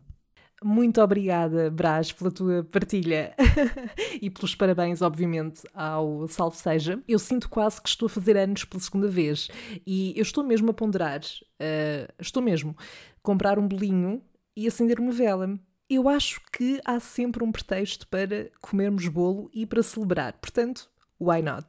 Muito 0.62 1.00
obrigada, 1.00 1.70
Brás, 1.70 2.12
pela 2.12 2.30
tua 2.30 2.62
partilha 2.62 3.34
e 4.20 4.28
pelos 4.28 4.54
parabéns, 4.54 5.00
obviamente, 5.00 5.62
ao 5.72 6.28
Salve 6.28 6.58
Seja. 6.58 7.02
Eu 7.08 7.18
sinto 7.18 7.48
quase 7.48 7.80
que 7.80 7.88
estou 7.88 8.06
a 8.06 8.10
fazer 8.10 8.36
anos 8.36 8.64
pela 8.64 8.80
segunda 8.80 9.08
vez 9.08 9.48
e 9.86 10.12
eu 10.14 10.22
estou 10.22 10.44
mesmo 10.44 10.70
a 10.70 10.74
ponderar, 10.74 11.20
uh, 11.20 12.12
estou 12.18 12.42
mesmo, 12.42 12.76
comprar 13.22 13.58
um 13.58 13.66
bolinho 13.66 14.22
e 14.54 14.66
acender 14.68 15.00
uma 15.00 15.12
vela. 15.12 15.58
Eu 15.88 16.10
acho 16.10 16.42
que 16.52 16.78
há 16.84 17.00
sempre 17.00 17.42
um 17.42 17.50
pretexto 17.50 18.06
para 18.08 18.50
comermos 18.60 19.08
bolo 19.08 19.50
e 19.54 19.64
para 19.64 19.82
celebrar, 19.82 20.34
portanto, 20.34 20.90
why 21.18 21.40
not? 21.40 21.66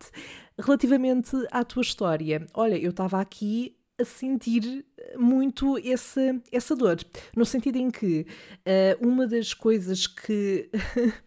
Relativamente 0.59 1.31
à 1.49 1.63
tua 1.63 1.81
história, 1.81 2.45
olha, 2.53 2.77
eu 2.77 2.89
estava 2.89 3.21
aqui 3.21 3.77
a 4.01 4.05
sentir 4.05 4.85
muito 5.17 5.77
essa, 5.83 6.39
essa 6.51 6.75
dor. 6.75 6.99
No 7.35 7.45
sentido 7.45 7.77
em 7.77 7.89
que 7.89 8.25
uh, 8.65 9.07
uma 9.07 9.27
das 9.27 9.53
coisas 9.53 10.07
que 10.07 10.69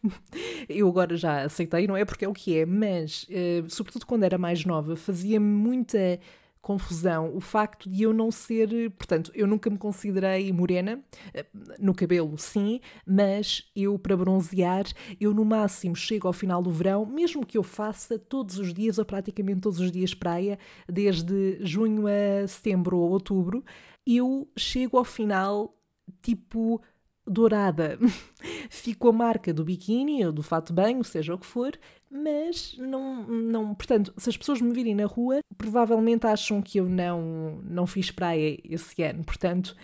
eu 0.69 0.89
agora 0.89 1.17
já 1.17 1.43
aceitei, 1.43 1.87
não 1.87 1.97
é 1.97 2.05
porque 2.05 2.25
é 2.25 2.29
o 2.29 2.33
que 2.33 2.59
é, 2.59 2.67
mas 2.67 3.25
uh, 3.25 3.69
sobretudo 3.69 4.07
quando 4.07 4.25
era 4.25 4.39
mais 4.39 4.65
nova, 4.65 4.97
fazia 4.97 5.41
muita 5.41 6.19
confusão 6.65 7.31
o 7.37 7.41
facto 7.41 7.89
de 7.89 8.03
eu 8.03 8.13
não 8.13 8.31
ser, 8.31 8.91
portanto, 8.93 9.31
eu 9.35 9.47
nunca 9.47 9.69
me 9.69 9.77
considerei 9.77 10.51
morena, 10.51 11.05
eh, 11.35 11.45
no 11.79 11.95
cabelo 11.95 12.37
sim, 12.39 12.81
mas 13.07 13.71
eu 13.77 13.99
para 13.99 14.17
bronzear, 14.17 14.85
eu 15.21 15.35
no 15.35 15.45
máximo 15.45 15.95
chego 15.95 16.27
ao 16.27 16.33
final 16.33 16.63
do 16.63 16.71
verão, 16.71 17.05
mesmo 17.05 17.45
que 17.45 17.59
eu 17.59 17.63
faça 17.63 18.19
todos 18.19 18.59
os 18.59 18.73
dias 18.73 18.99
ou 18.99 19.05
praticamente 19.05 19.61
todos 19.61 19.79
os 19.79 19.93
dias 19.93 20.15
praia, 20.15 20.59
desde 20.89 21.59
junho 21.61 22.07
a 22.07 22.49
setembro 22.49 22.97
ou 22.97 23.11
outubro, 23.11 23.63
eu 24.07 24.49
chego 24.57 24.97
ao 24.97 25.05
final 25.05 25.77
tipo 26.23 26.81
dourada. 27.27 27.99
Ficou 28.71 29.11
a 29.11 29.13
marca 29.13 29.53
do 29.53 29.65
biquíni 29.65 30.25
ou 30.25 30.33
do 30.33 30.43
fato 30.43 30.69
de 30.69 30.75
banho, 30.75 31.05
seja 31.05 31.35
o 31.35 31.39
que 31.39 31.47
for, 31.47 31.73
mas 32.15 32.77
não, 32.79 33.27
não. 33.27 33.75
Portanto, 33.75 34.15
se 34.17 34.31
as 34.31 34.37
pessoas 34.37 34.61
me 34.61 34.73
virem 34.73 34.95
na 34.95 35.05
rua, 35.05 35.41
provavelmente 35.59 36.27
acham 36.27 36.63
que 36.63 36.79
eu 36.79 36.89
não, 36.89 37.59
não 37.65 37.89
fiz 37.89 38.13
praia 38.13 38.57
esse 38.65 39.03
ano. 39.03 39.25
Portanto, 39.25 39.77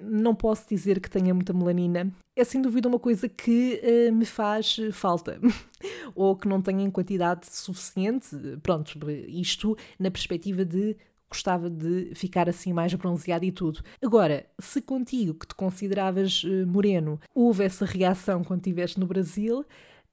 não 0.00 0.36
posso 0.36 0.68
dizer 0.68 1.00
que 1.00 1.10
tenha 1.10 1.34
muita 1.34 1.52
melanina. 1.52 2.12
É 2.36 2.44
sem 2.44 2.62
dúvida 2.62 2.88
uma 2.88 2.98
coisa 2.98 3.28
que 3.28 3.80
uh, 3.82 4.14
me 4.14 4.24
faz 4.24 4.76
falta. 4.92 5.40
Ou 6.14 6.36
que 6.36 6.46
não 6.46 6.62
tenha 6.62 6.84
em 6.84 6.90
quantidade 6.90 7.46
suficiente. 7.50 8.28
Pronto, 8.62 8.96
isto 9.26 9.76
na 9.98 10.12
perspectiva 10.12 10.64
de 10.64 10.96
gostava 11.28 11.68
de 11.68 12.12
ficar 12.14 12.48
assim 12.48 12.72
mais 12.72 12.94
bronzeado 12.94 13.44
e 13.44 13.50
tudo. 13.50 13.80
Agora, 14.00 14.46
se 14.60 14.80
contigo, 14.80 15.34
que 15.34 15.48
te 15.48 15.54
consideravas 15.56 16.44
uh, 16.44 16.64
moreno, 16.68 17.18
houve 17.34 17.64
essa 17.64 17.84
reação 17.84 18.44
quando 18.44 18.60
estiveste 18.60 19.00
no 19.00 19.06
Brasil, 19.06 19.64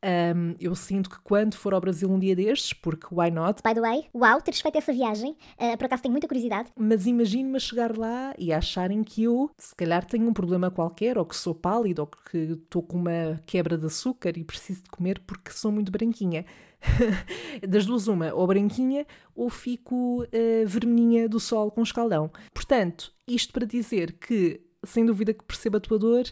um, 0.03 0.55
eu 0.59 0.73
sinto 0.75 1.09
que 1.09 1.19
quando 1.19 1.55
for 1.55 1.73
ao 1.73 1.81
Brasil 1.81 2.09
um 2.09 2.17
dia 2.17 2.35
destes, 2.35 2.73
porque 2.73 3.07
why 3.11 3.29
not? 3.29 3.61
By 3.63 3.73
the 3.73 3.81
way, 3.81 4.05
uau, 4.13 4.41
teres 4.41 4.59
feito 4.59 4.77
essa 4.77 4.91
viagem, 4.91 5.35
uh, 5.59 5.77
por 5.77 5.85
acaso 5.85 6.03
tenho 6.03 6.11
muita 6.11 6.27
curiosidade. 6.27 6.71
Mas 6.75 7.05
imagino-me 7.05 7.59
chegar 7.59 7.97
lá 7.97 8.33
e 8.37 8.51
acharem 8.51 9.03
que 9.03 9.23
eu, 9.23 9.51
se 9.57 9.75
calhar, 9.75 10.05
tenho 10.05 10.27
um 10.27 10.33
problema 10.33 10.71
qualquer, 10.71 11.17
ou 11.17 11.25
que 11.25 11.35
sou 11.35 11.53
pálido, 11.53 12.01
ou 12.01 12.07
que 12.07 12.37
estou 12.37 12.81
com 12.81 12.97
uma 12.97 13.39
quebra 13.45 13.77
de 13.77 13.85
açúcar 13.85 14.37
e 14.37 14.43
preciso 14.43 14.83
de 14.83 14.89
comer 14.89 15.19
porque 15.25 15.51
sou 15.51 15.71
muito 15.71 15.91
branquinha. 15.91 16.45
das 17.67 17.85
duas, 17.85 18.07
uma, 18.07 18.33
ou 18.33 18.47
branquinha 18.47 19.05
ou 19.35 19.51
fico 19.51 20.23
uh, 20.23 20.67
vermelhinha 20.67 21.29
do 21.29 21.39
sol 21.39 21.69
com 21.69 21.83
escaldão. 21.83 22.31
Portanto, 22.51 23.13
isto 23.27 23.53
para 23.53 23.67
dizer 23.67 24.13
que, 24.13 24.61
sem 24.83 25.05
dúvida 25.05 25.31
que 25.31 25.43
percebo 25.43 25.77
a 25.77 25.79
tua 25.79 25.99
dor, 25.99 26.23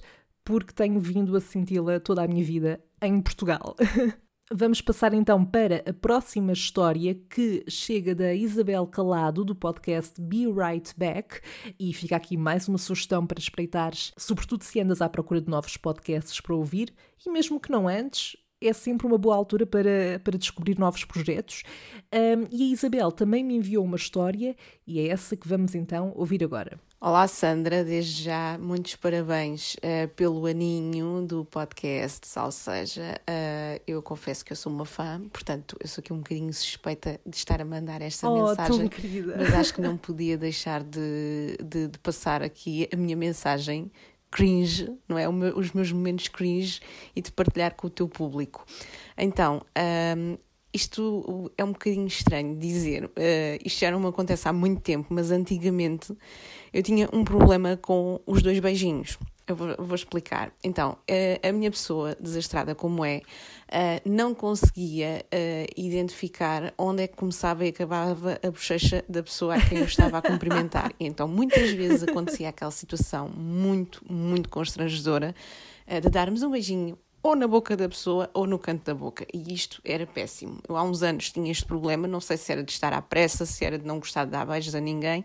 porque 0.43 0.73
tenho 0.73 0.99
vindo 0.99 1.37
a 1.37 1.39
senti-la 1.39 1.99
toda 1.99 2.23
a 2.23 2.27
minha 2.27 2.43
vida 2.43 2.83
em 3.01 3.21
Portugal. 3.21 3.75
Vamos 4.51 4.81
passar 4.81 5.13
então 5.13 5.45
para 5.45 5.83
a 5.87 5.93
próxima 5.93 6.53
história 6.53 7.13
que 7.29 7.63
chega 7.67 8.15
da 8.15 8.33
Isabel 8.33 8.87
Calado 8.87 9.45
do 9.45 9.53
podcast 9.53 10.19
Be 10.19 10.47
Right 10.47 10.91
Back 10.97 11.39
e 11.79 11.93
fica 11.93 12.15
aqui 12.15 12.35
mais 12.35 12.67
uma 12.67 12.79
sugestão 12.79 13.27
para 13.27 13.37
espreitares, 13.37 14.11
sobretudo 14.17 14.63
se 14.63 14.79
andas 14.79 15.03
à 15.03 15.07
procura 15.07 15.39
de 15.39 15.49
novos 15.49 15.77
podcasts 15.77 16.41
para 16.41 16.55
ouvir 16.55 16.91
e 17.23 17.29
mesmo 17.29 17.59
que 17.59 17.69
não 17.69 17.87
antes, 17.87 18.35
é 18.59 18.73
sempre 18.73 19.05
uma 19.05 19.19
boa 19.19 19.35
altura 19.35 19.67
para, 19.67 20.19
para 20.23 20.37
descobrir 20.37 20.79
novos 20.79 21.05
projetos. 21.05 21.63
Um, 22.11 22.47
e 22.51 22.63
a 22.63 22.73
Isabel 22.73 23.11
também 23.11 23.43
me 23.43 23.55
enviou 23.55 23.85
uma 23.85 23.97
história 23.97 24.55
e 24.85 24.99
é 24.99 25.09
essa 25.09 25.37
que 25.37 25.47
vamos 25.47 25.75
então 25.75 26.11
ouvir 26.15 26.43
agora. 26.43 26.79
Olá 27.01 27.29
Sandra, 27.29 27.81
desde 27.81 28.23
já 28.23 28.57
muitos 28.57 28.97
parabéns 28.97 29.75
uh, 29.75 30.09
pelo 30.17 30.45
aninho 30.45 31.25
do 31.25 31.45
podcast, 31.45 32.27
ou 32.37 32.51
seja, 32.51 33.21
uh, 33.21 33.81
eu 33.87 34.01
confesso 34.03 34.43
que 34.43 34.51
eu 34.51 34.55
sou 34.57 34.69
uma 34.69 34.83
fã, 34.83 35.21
portanto 35.31 35.77
eu 35.79 35.87
sou 35.87 36.01
aqui 36.01 36.11
um 36.11 36.17
bocadinho 36.17 36.53
suspeita 36.53 37.17
de 37.25 37.37
estar 37.37 37.61
a 37.61 37.63
mandar 37.63 38.01
esta 38.01 38.29
oh, 38.29 38.49
mensagem, 38.49 38.89
mas 39.37 39.53
acho 39.53 39.73
que 39.73 39.79
não 39.79 39.95
podia 39.95 40.37
deixar 40.37 40.83
de, 40.83 41.57
de, 41.63 41.87
de 41.87 41.97
passar 41.99 42.43
aqui 42.43 42.89
a 42.91 42.97
minha 42.97 43.15
mensagem 43.15 43.89
cringe, 44.29 44.91
não 45.07 45.17
é? 45.17 45.25
Meu, 45.31 45.57
os 45.57 45.71
meus 45.71 45.93
momentos 45.93 46.27
cringe 46.27 46.81
e 47.15 47.21
de 47.21 47.31
partilhar 47.31 47.75
com 47.75 47.87
o 47.87 47.89
teu 47.89 48.09
público. 48.09 48.65
Então, 49.17 49.61
um, 50.17 50.37
isto 50.73 51.51
é 51.57 51.63
um 51.63 51.71
bocadinho 51.71 52.07
estranho 52.07 52.55
dizer, 52.55 53.05
uh, 53.05 53.09
isto 53.63 53.79
já 53.79 53.91
não 53.91 53.99
me 53.99 54.07
acontece 54.07 54.47
há 54.47 54.53
muito 54.53 54.81
tempo, 54.81 55.07
mas 55.09 55.31
antigamente 55.31 56.15
eu 56.71 56.83
tinha 56.83 57.09
um 57.11 57.23
problema 57.23 57.77
com 57.77 58.21
os 58.25 58.41
dois 58.41 58.59
beijinhos. 58.59 59.17
Eu 59.47 59.55
vou, 59.55 59.75
vou 59.79 59.95
explicar. 59.95 60.53
Então, 60.63 60.91
uh, 61.09 61.47
a 61.47 61.51
minha 61.51 61.71
pessoa, 61.71 62.15
desastrada 62.19 62.75
como 62.75 63.03
é, 63.03 63.17
uh, 63.17 64.09
não 64.09 64.35
conseguia 64.35 65.25
identificar 65.75 66.71
onde 66.77 67.03
é 67.03 67.07
que 67.07 67.15
começava 67.15 67.65
e 67.65 67.69
acabava 67.69 68.39
a 68.43 68.51
bochecha 68.51 69.03
da 69.09 69.23
pessoa 69.23 69.55
a 69.55 69.61
quem 69.61 69.79
eu 69.79 69.85
estava 69.85 70.19
a 70.19 70.21
cumprimentar. 70.21 70.91
E 70.99 71.05
então, 71.07 71.27
muitas 71.27 71.71
vezes 71.71 72.03
acontecia 72.03 72.49
aquela 72.49 72.69
situação 72.69 73.27
muito, 73.27 74.03
muito 74.07 74.49
constrangedora 74.49 75.33
de 75.87 76.09
darmos 76.09 76.43
um 76.43 76.51
beijinho 76.51 76.95
ou 77.21 77.35
na 77.35 77.47
boca 77.47 77.75
da 77.75 77.87
pessoa 77.87 78.29
ou 78.33 78.47
no 78.47 78.57
canto 78.57 78.85
da 78.85 78.93
boca. 78.93 79.25
E 79.33 79.53
isto 79.53 79.81
era 79.83 80.05
péssimo. 80.05 80.59
Eu 80.67 80.77
há 80.77 80.83
uns 80.83 81.03
anos 81.03 81.31
tinha 81.31 81.51
este 81.51 81.65
problema, 81.65 82.07
não 82.07 82.21
sei 82.21 82.37
se 82.37 82.51
era 82.51 82.63
de 82.63 82.71
estar 82.71 82.93
à 82.93 83.01
pressa, 83.01 83.45
se 83.45 83.63
era 83.65 83.77
de 83.77 83.85
não 83.85 83.99
gostar 83.99 84.25
de 84.25 84.31
dar 84.31 84.45
beijos 84.45 84.73
a 84.75 84.79
ninguém. 84.79 85.23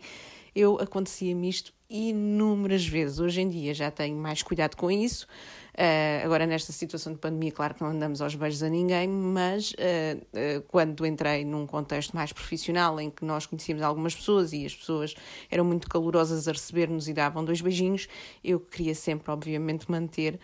Eu 0.55 0.79
acontecia-me 0.81 1.49
isto 1.49 1.73
inúmeras 1.89 2.87
vezes. 2.87 3.19
Hoje 3.19 3.41
em 3.41 3.49
dia 3.49 3.75
já 3.75 3.91
tenho 3.91 4.17
mais 4.17 4.43
cuidado 4.43 4.77
com 4.77 4.91
isso. 4.91 5.27
Uh, 5.75 6.25
agora, 6.25 6.47
nesta 6.47 6.73
situação 6.73 7.13
de 7.13 7.19
pandemia, 7.19 7.51
claro 7.51 7.75
que 7.75 7.83
não 7.83 7.91
andamos 7.91 8.23
aos 8.23 8.37
beijos 8.37 8.63
a 8.63 8.69
ninguém, 8.69 9.09
mas 9.09 9.73
uh, 9.73 9.75
uh, 9.79 10.63
quando 10.69 11.05
entrei 11.05 11.45
num 11.45 11.67
contexto 11.67 12.15
mais 12.15 12.33
profissional, 12.33 13.01
em 13.01 13.11
que 13.11 13.25
nós 13.25 13.45
conhecíamos 13.45 13.83
algumas 13.83 14.15
pessoas 14.15 14.53
e 14.53 14.65
as 14.65 14.73
pessoas 14.73 15.17
eram 15.51 15.65
muito 15.65 15.89
calorosas 15.89 16.47
a 16.47 16.53
receber-nos 16.53 17.09
e 17.09 17.13
davam 17.13 17.45
dois 17.45 17.61
beijinhos, 17.61 18.07
eu 18.45 18.61
queria 18.61 18.95
sempre, 18.95 19.33
obviamente, 19.33 19.91
manter 19.91 20.39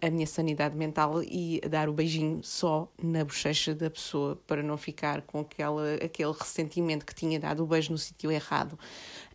a 0.00 0.10
minha 0.10 0.26
sanidade 0.26 0.76
mental 0.76 1.22
e 1.22 1.60
dar 1.68 1.88
o 1.88 1.92
beijinho 1.92 2.40
só 2.42 2.90
na 3.00 3.24
bochecha 3.24 3.74
da 3.74 3.90
pessoa, 3.90 4.40
para 4.46 4.62
não 4.62 4.76
ficar 4.76 5.22
com 5.22 5.40
aquela, 5.40 5.94
aquele 5.94 6.32
ressentimento 6.32 7.06
que 7.06 7.14
tinha 7.14 7.38
dado 7.38 7.62
o 7.62 7.66
beijo 7.66 7.92
no 7.92 7.98
sítio 7.98 8.32
errado. 8.32 8.78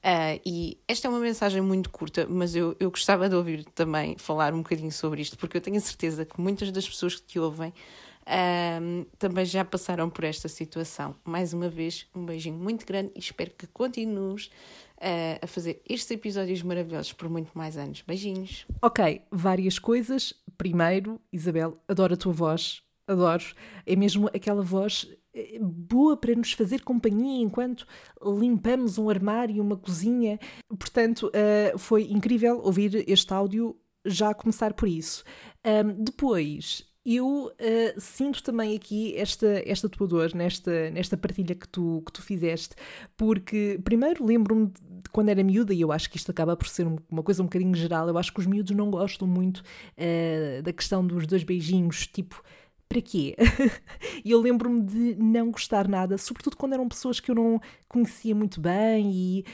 Uh, 0.06 0.40
e 0.46 0.78
esta 0.88 1.08
é 1.08 1.10
uma 1.10 1.20
mensagem 1.20 1.62
muito 1.64 1.90
curta, 1.90 2.28
mas 2.30 2.56
eu, 2.56 2.76
eu 2.80 2.92
gostava 2.92 3.28
de 3.28 3.34
ouvir 3.34 3.66
também 3.74 4.16
falar 4.20 4.54
um 4.54 4.60
bocadinho 4.60 4.92
sobre 4.92 5.20
isto, 5.20 5.36
porque 5.36 5.58
eu 5.58 5.62
tenho 5.62 5.78
a 5.78 5.82
certeza 5.82 6.24
que 6.24 6.40
muitas 6.40 6.72
das 6.72 6.88
pessoas 6.88 7.16
que 7.16 7.24
te 7.24 7.40
ouvem 7.40 7.74
também 9.20 9.46
já 9.46 9.64
passaram 9.64 10.10
por 10.10 10.24
esta 10.24 10.48
situação. 10.48 11.16
Mais 11.24 11.54
uma 11.54 11.70
vez, 11.70 12.08
um 12.16 12.26
beijinho 12.26 12.58
muito 12.58 12.86
grande 12.86 13.12
e 13.16 13.20
espero 13.20 13.52
que 13.52 13.68
continues 13.68 14.48
uh, 14.98 15.40
a 15.42 15.48
fazer 15.48 15.82
estes 15.88 16.10
episódios 16.12 16.62
maravilhosos 16.64 17.14
por 17.14 17.30
muito 17.30 17.52
mais 17.54 17.78
anos. 17.78 18.02
Beijinhos. 18.02 18.66
Ok, 18.82 19.22
várias 19.32 19.78
coisas. 19.78 20.34
Primeiro, 20.58 21.20
Isabel, 21.32 21.78
adoro 21.88 22.16
a 22.16 22.18
tua 22.18 22.34
voz, 22.34 22.82
adoro. 23.08 23.44
É 23.86 23.96
mesmo 23.96 24.28
aquela 24.34 24.64
voz 24.64 25.08
boa 25.62 26.18
para 26.18 26.36
nos 26.36 26.54
fazer 26.54 26.82
companhia 26.84 27.44
enquanto 27.44 27.86
limpamos 28.22 28.98
um 28.98 29.10
armário, 29.10 29.62
uma 29.62 29.78
cozinha. 29.78 30.40
Portanto, 30.70 31.28
uh, 31.28 31.78
foi 31.78 32.04
incrível 32.04 32.60
ouvir 32.64 33.04
este 33.08 33.34
áudio 33.34 33.76
já 34.06 34.34
começar 34.34 34.74
por 34.74 34.88
isso. 34.88 35.24
Um, 35.66 36.04
depois, 36.04 36.86
eu 37.06 37.48
uh, 37.48 38.00
sinto 38.00 38.42
também 38.42 38.76
aqui 38.76 39.16
esta, 39.16 39.62
esta 39.66 39.88
tua 39.88 40.08
dor 40.08 40.34
nesta, 40.34 40.90
nesta 40.90 41.16
partilha 41.16 41.54
que 41.54 41.68
tu, 41.68 42.02
que 42.06 42.12
tu 42.12 42.22
fizeste, 42.22 42.76
porque 43.16 43.80
primeiro 43.84 44.26
lembro-me 44.26 44.68
de 44.68 45.10
quando 45.12 45.30
era 45.30 45.44
miúda, 45.44 45.74
e 45.74 45.82
eu 45.82 45.92
acho 45.92 46.10
que 46.10 46.18
isto 46.18 46.32
acaba 46.32 46.58
por 46.58 46.68
ser 46.68 46.88
uma 47.10 47.24
coisa 47.24 47.42
um 47.42 47.46
bocadinho 47.46 47.76
geral, 47.76 48.08
eu 48.08 48.18
acho 48.18 48.34
que 48.34 48.40
os 48.40 48.48
miúdos 48.48 48.76
não 48.76 48.90
gostam 48.90 49.28
muito 49.28 49.60
uh, 49.60 50.64
da 50.64 50.74
questão 50.74 51.06
dos 51.06 51.28
dois 51.28 51.44
beijinhos, 51.44 52.08
tipo 52.08 52.44
para 52.96 53.02
quê? 53.02 53.36
E 54.24 54.32
eu 54.32 54.40
lembro-me 54.40 54.82
de 54.82 55.16
não 55.16 55.52
gostar 55.52 55.88
nada, 55.88 56.18
sobretudo 56.18 56.58
quando 56.58 56.74
eram 56.74 56.88
pessoas 56.88 57.20
que 57.20 57.30
eu 57.30 57.36
não 57.36 57.62
conhecia 57.88 58.34
muito 58.34 58.60
bem 58.60 59.12
e 59.12 59.46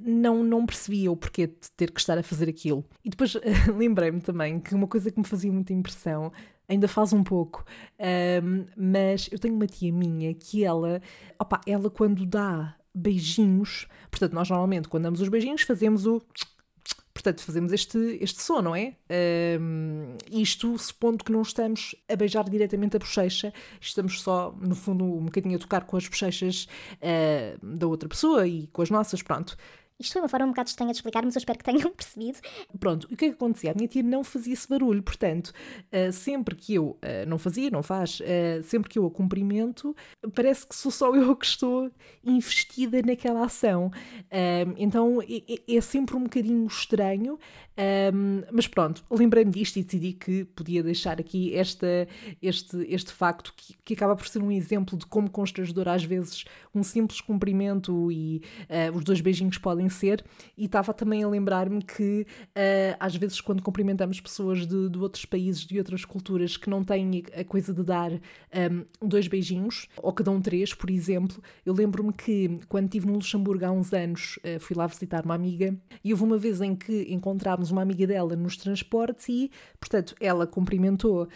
não, 0.00 0.42
não 0.42 0.64
percebia 0.64 1.12
o 1.12 1.16
porquê 1.16 1.46
de 1.48 1.70
ter 1.76 1.90
que 1.90 2.00
estar 2.00 2.16
a 2.16 2.22
fazer 2.22 2.48
aquilo. 2.48 2.84
E 3.04 3.10
depois 3.10 3.34
lembrei-me 3.76 4.20
também 4.20 4.60
que 4.60 4.74
uma 4.74 4.86
coisa 4.86 5.10
que 5.10 5.18
me 5.18 5.26
fazia 5.26 5.52
muita 5.52 5.74
impressão, 5.74 6.32
ainda 6.66 6.88
faz 6.88 7.12
um 7.12 7.22
pouco, 7.22 7.64
um, 8.42 8.64
mas 8.76 9.28
eu 9.30 9.38
tenho 9.38 9.54
uma 9.54 9.66
tia 9.66 9.92
minha 9.92 10.32
que 10.32 10.64
ela, 10.64 11.02
opa, 11.38 11.60
ela 11.66 11.90
quando 11.90 12.24
dá 12.24 12.74
beijinhos, 12.94 13.86
portanto, 14.10 14.32
nós 14.32 14.48
normalmente 14.48 14.88
quando 14.88 15.02
damos 15.02 15.20
os 15.20 15.28
beijinhos 15.28 15.62
fazemos 15.62 16.06
o 16.06 16.22
Portanto, 17.24 17.42
fazemos 17.42 17.72
este, 17.72 18.18
este 18.20 18.42
som, 18.42 18.60
não 18.60 18.76
é? 18.76 18.96
Um, 19.58 20.14
isto 20.30 20.76
supondo 20.76 21.24
que 21.24 21.32
não 21.32 21.40
estamos 21.40 21.96
a 22.06 22.14
beijar 22.14 22.44
diretamente 22.50 22.96
a 22.96 22.98
bochecha, 22.98 23.50
estamos 23.80 24.20
só, 24.20 24.54
no 24.60 24.74
fundo, 24.74 25.06
um 25.06 25.24
bocadinho 25.24 25.56
a 25.56 25.58
tocar 25.58 25.86
com 25.86 25.96
as 25.96 26.06
bochechas 26.06 26.68
uh, 26.96 27.66
da 27.66 27.86
outra 27.86 28.10
pessoa 28.10 28.46
e 28.46 28.66
com 28.66 28.82
as 28.82 28.90
nossas, 28.90 29.22
pronto. 29.22 29.56
Isto 29.98 30.14
foi 30.14 30.22
uma 30.22 30.28
forma 30.28 30.46
um 30.46 30.48
bocado 30.50 30.68
estranha 30.68 30.90
de 30.90 30.98
explicar, 30.98 31.24
mas 31.24 31.36
eu 31.36 31.38
espero 31.38 31.58
que 31.58 31.64
tenham 31.64 31.90
percebido. 31.94 32.38
Pronto, 32.80 33.04
o 33.04 33.16
que 33.16 33.26
é 33.26 33.28
que 33.28 33.34
acontecia? 33.34 33.70
A 33.70 33.74
minha 33.74 33.86
tia 33.86 34.02
não 34.02 34.24
fazia 34.24 34.52
esse 34.52 34.68
barulho, 34.68 35.02
portanto, 35.02 35.52
uh, 35.92 36.12
sempre 36.12 36.56
que 36.56 36.74
eu, 36.74 36.90
uh, 36.90 37.28
não 37.28 37.38
fazia, 37.38 37.70
não 37.70 37.82
faz, 37.82 38.18
uh, 38.20 38.62
sempre 38.64 38.90
que 38.90 38.98
eu 38.98 39.06
a 39.06 39.10
cumprimento, 39.10 39.94
parece 40.34 40.66
que 40.66 40.74
sou 40.74 40.90
só 40.90 41.14
eu 41.14 41.36
que 41.36 41.46
estou 41.46 41.90
investida 42.24 43.02
naquela 43.02 43.44
ação. 43.44 43.90
então 44.76 45.20
é, 45.22 45.80
sempre 45.80 46.16
um 46.16 46.24
bocadinho 46.24 46.66
estranho, 46.66 47.38
mas 48.52 48.66
pronto, 48.66 49.04
lembrei-me 49.10 49.50
disto 49.50 49.76
e 49.76 49.84
decidi 49.84 50.12
que 50.12 50.44
podia 50.44 50.82
deixar 50.82 51.20
aqui 51.20 51.54
esta, 51.54 52.08
este, 52.40 52.78
este 52.88 53.12
facto 53.12 53.52
que, 53.56 53.74
que 53.84 53.94
acaba 53.94 54.16
por 54.16 54.26
ser 54.26 54.42
um 54.42 54.50
exemplo 54.50 54.98
de 54.98 55.06
como 55.06 55.30
constrangedor 55.30 55.88
às 55.88 56.04
vezes 56.04 56.44
um 56.74 56.82
simples 56.82 57.20
cumprimento 57.20 58.10
e 58.10 58.42
os 58.94 59.04
dois 59.04 59.20
beijinhos 59.20 59.58
podem 59.58 59.83
podem 59.84 59.88
ser, 59.88 60.24
e 60.56 60.64
estava 60.64 60.92
também 60.92 61.22
a 61.22 61.28
lembrar-me 61.28 61.82
que 61.82 62.26
uh, 62.50 62.96
às 62.98 63.14
vezes 63.16 63.40
quando 63.40 63.62
cumprimentamos 63.62 64.20
pessoas 64.20 64.66
de, 64.66 64.88
de, 64.88 64.98
outros 64.98 65.24
países, 65.24 65.64
de 65.64 65.78
outras 65.78 66.04
culturas 66.04 66.56
que 66.56 66.70
não 66.70 66.82
têm 66.82 67.24
a 67.38 67.44
coisa 67.44 67.72
de 67.72 67.82
dar 67.82 68.12
um, 68.12 68.84
dois 69.06 69.28
beijinhos, 69.28 69.88
ou 69.98 70.12
que 70.12 70.22
dão 70.22 70.40
três, 70.40 70.72
por 70.74 70.90
exemplo, 70.90 71.42
eu 71.64 71.74
lembro-me 71.74 72.12
que 72.12 72.60
quando 72.68 72.86
estive 72.86 73.06
no 73.06 73.14
Luxemburgo 73.14 73.64
há 73.64 73.70
uns 73.70 73.92
anos, 73.92 74.38
uh, 74.38 74.58
fui 74.60 74.76
lá 74.76 74.86
visitar 74.86 75.24
uma 75.24 75.34
amiga, 75.34 75.74
e 76.02 76.12
houve 76.12 76.24
uma 76.24 76.38
vez 76.38 76.60
em 76.60 76.74
que 76.74 77.06
encontrámos 77.12 77.70
uma 77.70 77.82
amiga 77.82 78.06
dela 78.06 78.36
nos 78.36 78.56
transportes 78.56 79.28
e, 79.28 79.50
portanto, 79.78 80.14
ela 80.20 80.46
cumprimentou, 80.46 81.28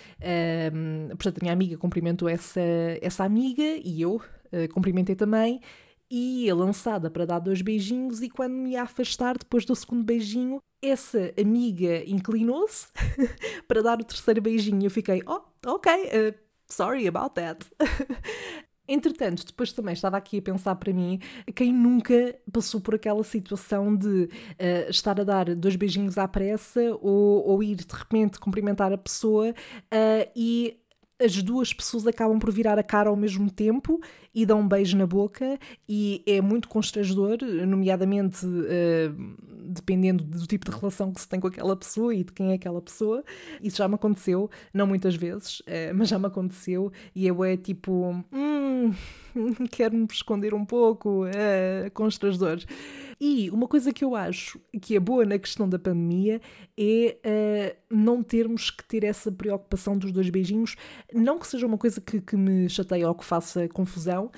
um, 0.72 1.08
portanto, 1.08 1.38
a 1.38 1.40
minha 1.42 1.52
amiga 1.52 1.76
cumprimentou 1.76 2.28
essa, 2.28 2.60
essa 3.00 3.24
amiga 3.24 3.62
e 3.62 4.00
eu 4.00 4.16
uh, 4.16 4.72
cumprimentei 4.72 5.14
também 5.14 5.60
e 6.10 6.44
ia 6.44 6.54
lançada 6.54 7.10
para 7.10 7.26
dar 7.26 7.38
dois 7.38 7.62
beijinhos 7.62 8.22
e 8.22 8.28
quando 8.28 8.52
me 8.52 8.70
ia 8.70 8.82
afastar 8.82 9.36
depois 9.36 9.64
do 9.64 9.74
segundo 9.76 10.04
beijinho, 10.04 10.60
essa 10.82 11.32
amiga 11.38 12.02
inclinou-se 12.06 12.88
para 13.66 13.82
dar 13.82 14.00
o 14.00 14.04
terceiro 14.04 14.40
beijinho. 14.40 14.84
Eu 14.84 14.90
fiquei, 14.90 15.22
oh, 15.26 15.42
ok, 15.66 15.92
uh, 15.92 16.34
sorry 16.68 17.06
about 17.06 17.34
that. 17.34 17.66
Entretanto, 18.88 19.44
depois 19.44 19.70
também 19.70 19.92
estava 19.92 20.16
aqui 20.16 20.38
a 20.38 20.42
pensar 20.42 20.74
para 20.76 20.94
mim 20.94 21.20
quem 21.54 21.70
nunca 21.70 22.34
passou 22.50 22.80
por 22.80 22.94
aquela 22.94 23.22
situação 23.22 23.94
de 23.94 24.08
uh, 24.08 24.88
estar 24.88 25.20
a 25.20 25.24
dar 25.24 25.54
dois 25.54 25.76
beijinhos 25.76 26.16
à 26.16 26.26
pressa 26.26 26.80
ou, 27.02 27.46
ou 27.46 27.62
ir 27.62 27.76
de 27.76 27.94
repente 27.94 28.38
cumprimentar 28.38 28.90
a 28.90 28.96
pessoa 28.96 29.50
uh, 29.50 30.30
e 30.34 30.80
as 31.20 31.42
duas 31.42 31.72
pessoas 31.72 32.06
acabam 32.06 32.38
por 32.38 32.52
virar 32.52 32.78
a 32.78 32.82
cara 32.82 33.10
ao 33.10 33.16
mesmo 33.16 33.50
tempo 33.50 34.00
e 34.34 34.46
dão 34.46 34.60
um 34.60 34.68
beijo 34.68 34.96
na 34.96 35.06
boca 35.06 35.58
e 35.88 36.22
é 36.26 36.40
muito 36.40 36.68
constrangedor, 36.68 37.38
nomeadamente 37.66 38.46
uh, 38.46 39.36
dependendo 39.64 40.22
do 40.22 40.46
tipo 40.46 40.70
de 40.70 40.76
relação 40.76 41.12
que 41.12 41.20
se 41.20 41.28
tem 41.28 41.40
com 41.40 41.48
aquela 41.48 41.76
pessoa 41.76 42.14
e 42.14 42.22
de 42.22 42.32
quem 42.32 42.52
é 42.52 42.54
aquela 42.54 42.80
pessoa. 42.80 43.24
Isso 43.60 43.78
já 43.78 43.88
me 43.88 43.96
aconteceu, 43.96 44.48
não 44.72 44.86
muitas 44.86 45.16
vezes, 45.16 45.60
uh, 45.60 45.94
mas 45.94 46.08
já 46.08 46.18
me 46.18 46.26
aconteceu 46.26 46.92
e 47.14 47.26
eu 47.26 47.42
é 47.42 47.56
tipo, 47.56 48.24
hum, 48.32 48.57
quero-me 49.70 50.06
esconder 50.10 50.54
um 50.54 50.64
pouco, 50.64 51.24
uh, 51.26 51.90
constrangedor. 51.92 52.58
E 53.20 53.50
uma 53.50 53.66
coisa 53.66 53.92
que 53.92 54.04
eu 54.04 54.14
acho 54.14 54.60
que 54.80 54.94
é 54.94 55.00
boa 55.00 55.24
na 55.24 55.38
questão 55.38 55.68
da 55.68 55.78
pandemia 55.78 56.40
é 56.78 57.16
uh, 57.90 57.94
não 57.94 58.22
termos 58.22 58.70
que 58.70 58.84
ter 58.84 59.02
essa 59.04 59.32
preocupação 59.32 59.98
dos 59.98 60.12
dois 60.12 60.30
beijinhos. 60.30 60.76
Não 61.12 61.38
que 61.38 61.46
seja 61.46 61.66
uma 61.66 61.78
coisa 61.78 62.00
que, 62.00 62.20
que 62.20 62.36
me 62.36 62.68
chateie 62.68 63.04
ou 63.04 63.14
que 63.14 63.24
faça 63.24 63.68
confusão, 63.68 64.30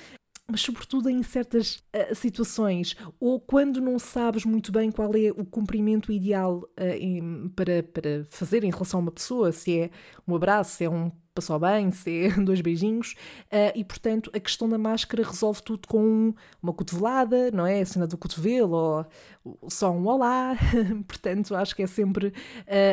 mas 0.51 0.63
sobretudo 0.63 1.09
em 1.09 1.23
certas 1.23 1.77
uh, 1.95 2.15
situações, 2.15 2.97
ou 3.21 3.39
quando 3.39 3.81
não 3.81 3.99
sabes 3.99 4.45
muito 4.45 4.73
bem 4.73 4.91
qual 4.91 5.11
é 5.15 5.31
o 5.31 5.45
cumprimento 5.45 6.11
ideal 6.11 6.59
uh, 6.79 6.85
em, 6.99 7.49
para, 7.51 7.83
para 7.83 8.25
fazer 8.29 8.65
em 8.65 8.71
relação 8.71 9.01
a 9.01 9.03
uma 9.03 9.13
pessoa, 9.13 9.53
se 9.53 9.79
é 9.79 9.91
um 10.27 10.35
abraço, 10.35 10.77
se 10.77 10.85
é 10.85 10.91
um 10.91 11.11
passou 11.35 11.59
bem, 11.59 11.91
se 11.91 12.29
dois 12.45 12.61
beijinhos, 12.61 13.15
uh, 13.47 13.73
e 13.75 13.85
portanto 13.85 14.31
a 14.35 14.41
questão 14.41 14.69
da 14.69 14.79
máscara 14.79 15.23
resolve 15.23 15.63
tudo 15.63 15.87
com 15.89 16.35
uma 16.63 16.73
cotovelada, 16.73 17.51
não 17.51 17.67
é? 17.67 17.81
A 17.81 17.87
cena 17.87 18.07
do 18.07 18.19
cotovelo, 18.19 19.07
ou 19.45 19.71
só 19.71 19.91
um 19.91 20.07
olá, 20.07 20.57
portanto 21.07 21.55
acho 21.55 21.75
que 21.75 21.83
é 21.83 21.87
sempre, 21.87 22.33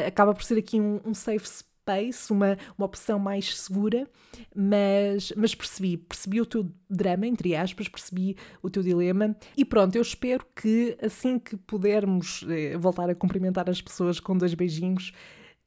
acaba 0.08 0.34
por 0.34 0.44
ser 0.44 0.58
aqui 0.58 0.80
um, 0.80 1.00
um 1.06 1.14
safe 1.14 1.48
space, 1.88 2.32
uma, 2.32 2.58
uma 2.78 2.86
opção 2.86 3.18
mais 3.18 3.58
segura, 3.58 4.08
mas, 4.54 5.32
mas 5.38 5.56
percebi, 5.56 5.96
percebi 5.96 6.42
o 6.42 6.46
teu 6.46 6.70
drama, 6.90 7.26
entre 7.26 7.56
aspas, 7.56 7.88
percebi 7.88 8.36
o 8.62 8.70
teu 8.70 8.84
dilema. 8.84 9.36
E 9.56 9.64
pronto, 9.64 9.96
eu 9.96 10.02
espero 10.02 10.46
que 10.56 10.98
assim 11.02 11.40
que 11.40 11.56
pudermos 11.56 12.44
eh, 12.50 12.78
voltar 12.78 13.10
a 13.10 13.16
cumprimentar 13.16 13.70
as 13.70 13.82
pessoas 13.82 14.20
com 14.20 14.38
dois 14.38 14.54
beijinhos, 14.54 15.14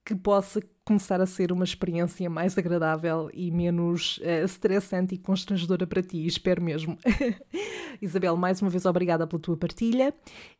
que 0.04 0.14
possa 0.14 0.60
começar 0.90 1.20
a 1.20 1.26
ser 1.26 1.52
uma 1.52 1.62
experiência 1.62 2.28
mais 2.28 2.58
agradável 2.58 3.30
e 3.32 3.48
menos 3.52 4.18
uh, 4.18 4.44
estressante 4.44 5.14
e 5.14 5.18
constrangedora 5.18 5.86
para 5.86 6.02
ti, 6.02 6.26
espero 6.26 6.60
mesmo. 6.60 6.98
Isabel, 8.02 8.36
mais 8.36 8.60
uma 8.60 8.68
vez 8.68 8.84
obrigada 8.84 9.24
pela 9.24 9.40
tua 9.40 9.56
partilha. 9.56 10.12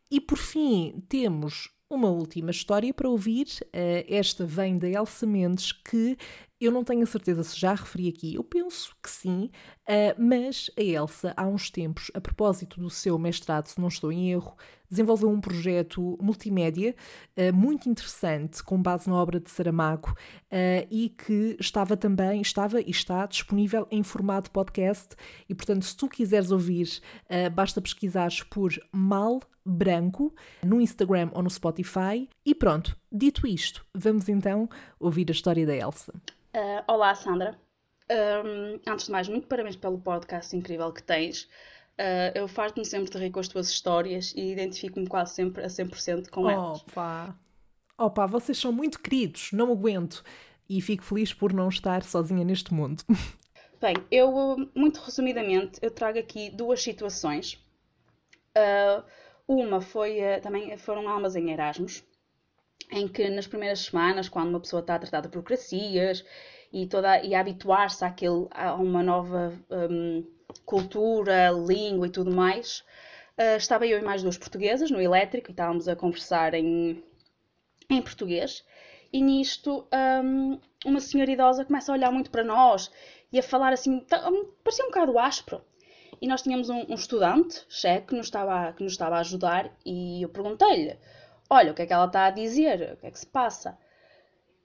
E 0.09 0.21
por 0.21 0.37
fim, 0.37 1.03
temos 1.09 1.69
uma 1.89 2.07
última 2.07 2.49
história 2.49 2.93
para 2.93 3.09
ouvir. 3.09 3.47
Uh, 3.65 4.07
esta 4.07 4.45
vem 4.45 4.77
da 4.77 4.87
Elsa 4.87 5.27
Mendes, 5.27 5.73
que 5.73 6.17
eu 6.61 6.71
não 6.71 6.85
tenho 6.85 7.03
a 7.03 7.07
certeza 7.07 7.43
se 7.43 7.59
já 7.59 7.73
referi 7.73 8.07
aqui, 8.07 8.35
eu 8.35 8.43
penso 8.45 8.95
que 9.03 9.09
sim, 9.09 9.49
uh, 9.91 10.15
mas 10.17 10.71
a 10.77 10.81
Elsa, 10.81 11.33
há 11.35 11.45
uns 11.45 11.69
tempos, 11.69 12.09
a 12.13 12.21
propósito 12.21 12.79
do 12.79 12.89
seu 12.89 13.19
mestrado, 13.19 13.67
se 13.67 13.79
não 13.79 13.89
estou 13.89 14.11
em 14.11 14.31
erro, 14.31 14.55
desenvolveu 14.89 15.29
um 15.29 15.41
projeto 15.41 16.17
multimédia 16.21 16.95
uh, 17.37 17.53
muito 17.53 17.89
interessante, 17.89 18.63
com 18.63 18.81
base 18.81 19.09
na 19.09 19.15
obra 19.15 19.39
de 19.39 19.49
Saramago, 19.49 20.11
uh, 20.11 20.87
e 20.89 21.09
que 21.09 21.57
estava 21.59 21.97
também, 21.97 22.41
estava 22.41 22.79
e 22.79 22.89
está 22.89 23.25
disponível 23.25 23.87
em 23.91 24.01
formato 24.03 24.49
podcast, 24.51 25.15
e 25.49 25.53
portanto, 25.53 25.85
se 25.85 25.95
tu 25.95 26.07
quiseres 26.07 26.51
ouvir, 26.51 27.01
basta 27.53 27.81
pesquisares 27.81 28.43
por 28.43 28.71
Mal 28.91 29.41
Branco 29.65 30.33
no 30.63 30.79
Instagram 30.81 31.29
ou 31.33 31.43
no 31.43 31.49
Spotify. 31.49 32.27
E 32.45 32.55
pronto, 32.55 32.97
dito 33.11 33.45
isto, 33.45 33.85
vamos 33.93 34.29
então 34.29 34.69
ouvir 34.99 35.25
a 35.29 35.31
história 35.31 35.65
da 35.65 35.75
Elsa. 35.75 36.13
Olá, 36.87 37.13
Sandra. 37.15 37.70
Um, 38.11 38.79
antes 38.85 39.05
de 39.05 39.11
mais, 39.11 39.29
muito 39.29 39.47
parabéns 39.47 39.77
pelo 39.77 39.97
podcast 39.97 40.53
incrível 40.53 40.91
que 40.91 41.01
tens. 41.01 41.43
Uh, 41.97 42.35
eu 42.35 42.47
farto-me 42.47 42.85
sempre 42.85 43.09
de 43.09 43.17
rir 43.17 43.31
com 43.31 43.39
as 43.39 43.47
tuas 43.47 43.69
histórias 43.69 44.33
e 44.35 44.51
identifico-me 44.51 45.07
quase 45.07 45.33
sempre 45.33 45.63
a 45.63 45.67
100% 45.67 46.29
com 46.29 46.49
elas. 46.49 46.81
Opa! 46.81 47.37
Opa, 47.97 48.25
vocês 48.27 48.57
são 48.57 48.71
muito 48.71 48.99
queridos, 48.99 49.51
não 49.53 49.71
aguento. 49.71 50.23
E 50.67 50.81
fico 50.81 51.03
feliz 51.03 51.33
por 51.33 51.53
não 51.53 51.69
estar 51.69 52.03
sozinha 52.03 52.43
neste 52.43 52.73
mundo. 52.73 53.03
Bem, 53.79 53.95
eu, 54.11 54.69
muito 54.75 54.99
resumidamente, 54.99 55.79
eu 55.81 55.89
trago 55.89 56.19
aqui 56.19 56.49
duas 56.49 56.81
situações. 56.81 57.53
Uh, 58.57 59.03
uma 59.47 59.79
foi, 59.79 60.19
uh, 60.19 60.41
também 60.41 60.77
foram 60.77 61.07
almas 61.07 61.35
em 61.35 61.51
Erasmus 61.51 62.03
em 62.91 63.07
que 63.07 63.29
nas 63.29 63.47
primeiras 63.47 63.79
semanas, 63.79 64.27
quando 64.27 64.49
uma 64.49 64.59
pessoa 64.59 64.81
está 64.81 64.95
a 64.95 64.99
tratar 64.99 65.21
de 65.21 65.29
burocracias 65.29 66.25
e, 66.71 66.87
toda, 66.87 67.23
e 67.23 67.35
habituar-se 67.35 68.03
àquele, 68.05 68.47
a 68.51 68.73
uma 68.75 69.03
nova 69.03 69.53
um, 69.69 70.25
cultura, 70.65 71.51
língua 71.51 72.07
e 72.07 72.09
tudo 72.09 72.31
mais, 72.31 72.83
uh, 73.37 73.57
estava 73.57 73.85
eu 73.85 73.99
e 73.99 74.01
mais 74.01 74.21
duas 74.21 74.37
portuguesas 74.37 74.89
no 74.89 75.01
elétrico 75.01 75.49
e 75.49 75.51
estávamos 75.51 75.87
a 75.87 75.95
conversar 75.95 76.53
em, 76.53 77.03
em 77.89 78.01
português. 78.01 78.63
E 79.11 79.21
nisto, 79.21 79.85
um, 80.23 80.59
uma 80.85 80.99
senhora 80.99 81.31
idosa 81.31 81.65
começa 81.65 81.91
a 81.91 81.95
olhar 81.95 82.11
muito 82.11 82.31
para 82.31 82.43
nós 82.43 82.91
e 83.31 83.39
a 83.39 83.43
falar 83.43 83.73
assim, 83.73 83.99
tá, 84.01 84.29
parecia 84.63 84.85
um 84.85 84.89
bocado 84.89 85.19
áspero. 85.19 85.61
E 86.21 86.27
nós 86.27 86.41
tínhamos 86.41 86.69
um, 86.69 86.85
um 86.87 86.93
estudante, 86.93 87.65
cheque, 87.67 88.07
que 88.07 88.15
nos, 88.15 88.27
estava, 88.27 88.73
que 88.73 88.83
nos 88.83 88.93
estava 88.93 89.17
a 89.17 89.19
ajudar 89.19 89.71
e 89.85 90.21
eu 90.21 90.29
perguntei-lhe 90.29 90.97
olha, 91.51 91.73
o 91.73 91.75
que 91.75 91.81
é 91.81 91.85
que 91.85 91.91
ela 91.91 92.05
está 92.05 92.27
a 92.27 92.31
dizer? 92.31 92.93
O 92.93 92.97
que 92.97 93.07
é 93.07 93.11
que 93.11 93.19
se 93.19 93.27
passa? 93.27 93.77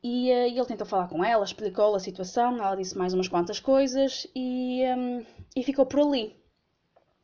E, 0.09 0.31
uh, 0.31 0.47
ele 0.47 0.65
tentou 0.67 0.87
falar 0.87 1.09
com 1.09 1.25
ela, 1.25 1.45
explicou-lhe 1.45 1.97
a 1.97 1.99
situação, 1.99 2.59
ela 2.59 2.77
disse 2.77 2.97
mais 2.97 3.13
umas 3.13 3.27
quantas 3.27 3.59
coisas 3.59 4.25
e, 4.37 4.85
um, 4.97 5.27
e 5.57 5.65
ficou 5.65 5.85
por 5.85 5.99
ali. 5.99 6.37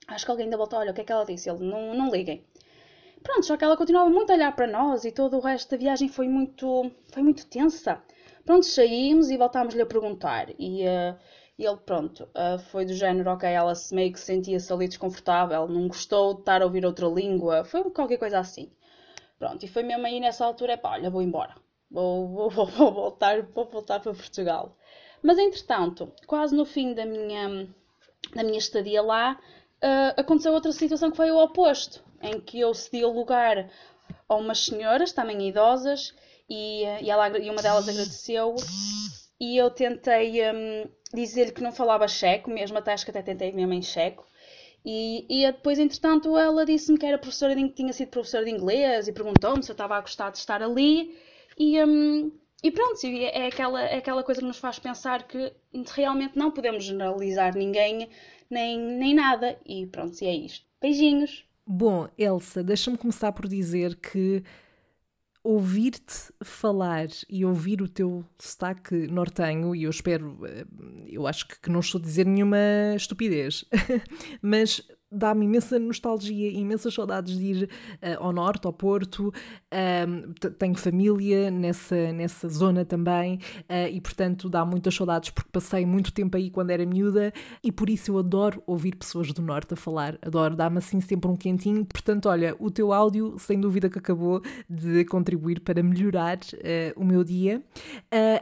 Acho 0.09 0.25
que 0.25 0.31
alguém 0.33 0.47
ainda 0.47 0.57
voltou, 0.57 0.81
olha, 0.81 0.91
o 0.91 0.95
que 0.95 1.03
é 1.03 1.05
que 1.05 1.13
ela 1.13 1.25
disse? 1.25 1.49
Ele, 1.49 1.65
não, 1.65 1.95
não 1.95 2.11
liguem. 2.11 2.45
Pronto, 3.23 3.47
só 3.47 3.57
que 3.57 3.63
ela 3.63 3.77
continuava 3.77 4.11
muito 4.11 4.33
a 4.33 4.35
olhar 4.35 4.57
para 4.57 4.67
nós 4.67 5.05
e 5.05 5.13
todo 5.13 5.37
o 5.37 5.41
resto 5.41 5.71
da 5.71 5.77
viagem 5.77 6.09
foi 6.09 6.27
muito, 6.27 6.91
foi 7.13 7.23
muito 7.23 7.47
tensa. 7.47 8.03
Pronto, 8.45 8.67
saímos 8.67 9.31
e 9.31 9.37
voltámos-lhe 9.37 9.83
a 9.83 9.87
perguntar. 9.87 10.49
E 10.59 10.83
uh, 10.83 11.17
ele, 11.57 11.77
pronto, 11.87 12.25
uh, 12.25 12.59
foi 12.73 12.85
do 12.85 12.95
género, 12.95 13.31
ok, 13.31 13.49
ela 13.49 13.75
meio 13.93 14.13
que 14.13 14.19
sentia-se 14.19 14.73
ali 14.73 14.89
desconfortável, 14.89 15.69
não 15.69 15.87
gostou 15.87 16.35
de 16.35 16.41
estar 16.41 16.61
a 16.61 16.65
ouvir 16.65 16.85
outra 16.85 17.07
língua, 17.07 17.63
foi 17.65 17.89
qualquer 17.93 18.19
coisa 18.19 18.41
assim. 18.41 18.73
Pronto, 19.39 19.65
e 19.65 19.69
foi 19.69 19.85
mesmo 19.85 20.05
aí 20.05 20.19
nessa 20.19 20.45
altura, 20.45 20.77
pá, 20.77 20.95
olha, 20.95 21.09
vou 21.09 21.23
embora. 21.23 21.62
Vou, 21.93 22.27
vou, 22.27 22.51
vou, 22.51 22.67
vou, 22.67 22.93
voltar, 22.93 23.43
vou 23.43 23.67
voltar 23.67 24.01
para 24.01 24.15
Portugal. 24.15 24.75
Mas, 25.23 25.39
entretanto, 25.39 26.11
quase 26.27 26.57
no 26.57 26.65
fim 26.65 26.95
da 26.95 27.05
minha, 27.05 27.69
da 28.35 28.43
minha 28.43 28.59
estadia 28.59 29.03
lá, 29.03 29.39
uh, 29.83 30.21
aconteceu 30.21 30.53
outra 30.53 30.73
situação 30.73 31.11
que 31.11 31.17
foi 31.17 31.31
o 31.31 31.39
oposto, 31.39 32.03
em 32.23 32.41
que 32.41 32.59
eu 32.59 32.73
cedi 32.73 33.05
o 33.05 33.13
lugar 33.13 33.71
a 34.29 34.35
umas 34.35 34.65
senhoras, 34.65 35.13
também 35.13 35.49
idosas, 35.49 36.15
e, 36.49 36.85
e, 37.03 37.11
ela, 37.11 37.29
e 37.39 37.51
uma 37.51 37.63
delas 37.63 37.89
agradeceu, 37.89 38.57
e 39.39 39.57
eu 39.57 39.71
tentei 39.71 40.41
um, 40.51 40.89
dizer-lhe 41.13 41.53
que 41.53 41.63
não 41.63 41.73
falava 41.73 42.09
checo, 42.09 42.51
mesmo 42.51 42.79
até 42.79 42.93
acho 42.93 43.05
que 43.05 43.11
até 43.11 43.23
tentei 43.23 43.53
mesmo 43.53 43.75
em 43.75 43.83
checo, 43.83 44.27
e, 44.85 45.27
e 45.29 45.47
depois, 45.47 45.79
entretanto, 45.79 46.37
ela 46.37 46.65
disse-me 46.65 46.99
que 46.99 47.07
era 47.07 47.19
professora 47.19 47.55
de, 47.55 47.69
tinha 47.69 47.93
sido 47.93 48.09
professora 48.09 48.45
de 48.45 48.51
inglês 48.51 49.07
e 49.07 49.13
perguntou-me 49.13 49.63
se 49.63 49.71
eu 49.71 49.75
estava 49.75 49.97
a 49.97 50.01
gostar 50.01 50.31
de 50.31 50.39
estar 50.39 50.61
ali. 50.63 51.17
E, 51.59 51.83
um, 51.85 52.33
e 52.63 52.71
pronto, 52.71 52.99
é 53.05 53.47
aquela, 53.47 53.83
é 53.83 53.99
aquela 53.99 54.23
coisa 54.23 54.41
que 54.41 54.47
nos 54.47 54.59
faz 54.59 54.79
pensar 54.79 55.27
que 55.27 55.53
realmente 55.95 56.39
não 56.39 56.51
podemos 56.51 56.85
generalizar 56.85 57.57
ninguém 57.57 58.09
nem, 58.51 58.79
nem 58.79 59.15
nada. 59.15 59.59
E 59.67 59.87
pronto, 59.87 60.23
e 60.23 60.27
é 60.27 60.35
isto. 60.35 60.67
Beijinhos! 60.81 61.45
Bom, 61.67 62.09
Elsa, 62.19 62.63
deixa-me 62.63 62.99
começar 62.99 63.33
por 63.33 63.49
dizer 63.49 63.97
que 63.97 64.43
ouvir-te 65.45 66.33
falar 66.45 67.09
e 67.29 67.45
ouvir 67.45 67.83
o 67.83 67.89
teu 67.89 68.25
sotaque 68.39 69.07
nortenho, 69.09 69.75
e 69.75 69.85
eu 69.85 69.91
espero, 69.91 70.39
eh, 70.47 70.65
eu 71.09 71.27
acho 71.27 71.49
que 71.49 71.69
não 71.69 71.81
estou 71.81 72.01
a 72.01 72.03
dizer 72.03 72.27
nenhuma 72.27 72.59
estupidez, 72.97 73.65
mas 74.41 74.87
dá-me 75.13 75.45
imensa 75.45 75.79
nostalgia, 75.79 76.51
imensas 76.51 76.95
saudades 76.95 77.39
de 77.39 77.45
ir 77.45 77.65
uh, 77.65 78.25
ao 78.25 78.33
norte, 78.33 78.67
ao 78.67 78.73
Porto. 78.73 79.33
tenho 80.59 80.75
família 80.75 81.51
nessa, 81.51 82.13
nessa 82.13 82.49
zona 82.49 82.85
também 82.85 83.37
uh, 83.69 83.89
e, 83.91 84.01
portanto, 84.01 84.49
dá 84.49 84.65
muitas 84.65 84.95
saudades 84.95 85.31
porque 85.31 85.51
passei 85.53 85.85
muito 85.85 86.13
tempo 86.13 86.37
aí 86.37 86.51
quando 86.51 86.71
era 86.71 86.85
miúda 86.87 87.33
e 87.63 87.71
por 87.71 87.91
isso 87.91 88.13
eu 88.13 88.19
adoro 88.19 88.63
ouvir 88.67 88.97
pessoas 88.97 89.33
do 89.33 89.43
norte 89.43 89.75
a 89.75 89.77
falar. 89.77 90.19
Adoro, 90.23 90.57
dá-me 90.57 90.79
assim 90.79 91.01
sempre 91.01 91.31
um 91.31 91.37
quentinho. 91.37 91.85
Portanto, 91.85 92.29
olha, 92.29 92.57
o 92.59 92.71
teu 92.71 92.93
áudio, 92.93 93.37
sem 93.39 93.61
dúvida 93.61 93.91
que 93.91 93.99
acabou 93.99 94.43
de 94.69 95.05
contribuir 95.05 95.61
para 95.61 95.83
melhorar 95.83 96.39
uh, 96.39 97.01
o 97.01 97.05
meu 97.05 97.23
dia. 97.23 97.63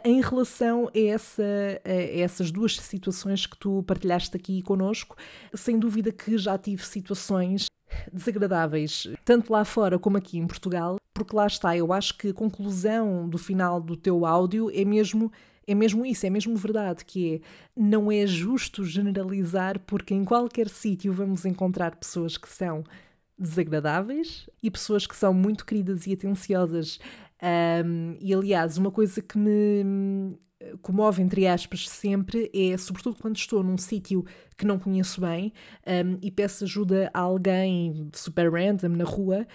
em 0.05 0.21
relação 0.21 0.89
a, 0.89 0.99
essa, 0.99 1.43
a 1.85 2.21
essas 2.21 2.51
duas 2.51 2.77
situações 2.77 3.47
que 3.47 3.57
tu 3.57 3.83
partilhaste 3.83 4.37
aqui 4.37 4.63
connosco, 4.63 5.17
sem 5.55 5.79
dúvida 5.79 6.13
que 6.13 6.39
já 6.39 6.57
tive 6.61 6.85
situações 6.85 7.67
desagradáveis, 8.13 9.09
tanto 9.25 9.53
lá 9.53 9.65
fora 9.65 9.99
como 9.99 10.17
aqui 10.17 10.39
em 10.39 10.47
Portugal, 10.47 10.97
porque 11.13 11.35
lá 11.35 11.47
está, 11.47 11.77
eu 11.77 11.93
acho 11.93 12.17
que 12.17 12.29
a 12.29 12.35
conclusão 12.35 13.29
do 13.29 13.37
final 13.37 13.81
do 13.81 13.97
teu 13.97 14.25
áudio 14.25 14.71
é 14.73 14.85
mesmo 14.85 15.33
é 15.67 15.75
mesmo 15.75 16.05
isso, 16.05 16.27
é 16.27 16.31
mesmo 16.31 16.57
verdade, 16.57 17.05
que 17.05 17.35
é 17.35 17.41
não 17.77 18.11
é 18.11 18.27
justo 18.27 18.85
generalizar, 18.85 19.79
porque 19.81 20.15
em 20.15 20.25
qualquer 20.25 20.69
sítio 20.69 21.13
vamos 21.13 21.45
encontrar 21.45 21.95
pessoas 21.97 22.37
que 22.37 22.49
são 22.49 22.83
desagradáveis 23.39 24.49
e 24.63 24.71
pessoas 24.71 25.07
que 25.07 25.17
são 25.17 25.33
muito 25.33 25.65
queridas 25.65 26.07
e 26.07 26.13
atenciosas. 26.13 26.99
Um, 27.85 28.17
e 28.21 28.35
aliás, 28.35 28.77
uma 28.77 28.91
coisa 28.91 29.23
que 29.23 29.39
me 29.39 30.37
comove, 30.83 31.23
entre 31.23 31.47
aspas, 31.47 31.89
sempre 31.89 32.51
é, 32.55 32.77
sobretudo 32.77 33.17
quando 33.21 33.37
estou 33.37 33.63
num 33.63 33.79
sítio 33.79 34.25
que 34.57 34.67
não 34.67 34.79
conheço 34.79 35.21
bem 35.21 35.53
um, 35.87 36.19
e 36.23 36.31
peço 36.31 36.65
ajuda 36.65 37.11
a 37.15 37.21
alguém 37.21 38.11
super 38.13 38.53
random 38.53 38.97
na 38.97 39.05
rua 39.05 39.47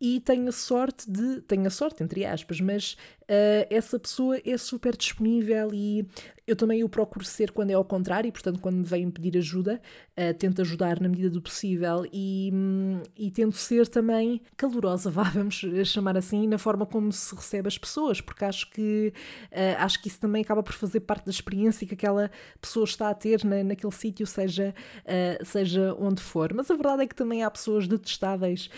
e 0.00 0.20
tenho 0.20 0.48
a 0.48 0.52
sorte 0.52 1.10
de, 1.10 1.40
tenho 1.42 1.66
a 1.66 1.70
sorte 1.70 2.02
entre 2.02 2.24
aspas, 2.24 2.60
mas 2.60 2.92
uh, 3.22 3.66
essa 3.68 3.98
pessoa 3.98 4.40
é 4.44 4.56
super 4.56 4.96
disponível 4.96 5.70
e 5.74 6.06
eu 6.48 6.56
também 6.56 6.82
o 6.82 6.88
procuro 6.88 7.26
ser 7.26 7.52
quando 7.52 7.70
é 7.70 7.74
ao 7.74 7.84
contrário, 7.84 8.26
e 8.26 8.32
portanto, 8.32 8.58
quando 8.58 8.76
me 8.76 8.84
vêm 8.84 9.10
pedir 9.10 9.36
ajuda, 9.36 9.78
uh, 10.16 10.32
tento 10.32 10.62
ajudar 10.62 10.98
na 10.98 11.06
medida 11.06 11.28
do 11.28 11.42
possível 11.42 12.06
e, 12.10 12.50
um, 12.54 13.02
e 13.14 13.30
tento 13.30 13.54
ser 13.56 13.86
também 13.86 14.40
calorosa, 14.56 15.10
vá, 15.12 15.24
vamos 15.24 15.62
chamar 15.84 16.16
assim, 16.16 16.48
na 16.48 16.56
forma 16.56 16.86
como 16.86 17.12
se 17.12 17.34
recebe 17.34 17.68
as 17.68 17.76
pessoas, 17.76 18.22
porque 18.22 18.46
acho 18.46 18.70
que, 18.70 19.12
uh, 19.52 19.76
acho 19.80 20.00
que 20.00 20.08
isso 20.08 20.18
também 20.18 20.42
acaba 20.42 20.62
por 20.62 20.72
fazer 20.72 21.00
parte 21.00 21.26
da 21.26 21.30
experiência 21.30 21.86
que 21.86 21.92
aquela 21.92 22.30
pessoa 22.58 22.84
está 22.84 23.10
a 23.10 23.14
ter 23.14 23.44
na, 23.44 23.62
naquele 23.62 23.92
sítio, 23.92 24.26
seja, 24.26 24.74
uh, 25.04 25.44
seja 25.44 25.94
onde 26.00 26.22
for. 26.22 26.54
Mas 26.54 26.70
a 26.70 26.74
verdade 26.74 27.02
é 27.02 27.06
que 27.06 27.14
também 27.14 27.44
há 27.44 27.50
pessoas 27.50 27.86
detestáveis, 27.86 28.70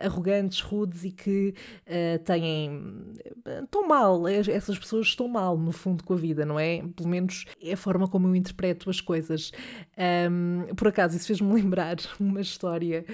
arrogantes, 0.00 0.60
rudes 0.60 1.04
e 1.04 1.10
que 1.10 1.54
têm. 2.24 2.80
estão 3.64 3.88
mal, 3.88 4.28
essas 4.28 4.78
pessoas 4.78 5.08
estão 5.08 5.26
mal, 5.26 5.58
no 5.58 5.72
fundo, 5.72 6.04
com 6.04 6.14
a 6.14 6.16
vida, 6.16 6.44
não 6.44 6.58
é? 6.58 6.82
Pelo 7.00 7.08
menos 7.08 7.46
é 7.62 7.72
a 7.72 7.76
forma 7.76 8.06
como 8.06 8.28
eu 8.28 8.36
interpreto 8.36 8.90
as 8.90 9.00
coisas. 9.00 9.50
Um, 10.30 10.74
por 10.74 10.88
acaso, 10.88 11.16
isso 11.16 11.26
fez-me 11.26 11.52
lembrar 11.54 11.96
uma 12.18 12.40
história. 12.40 13.04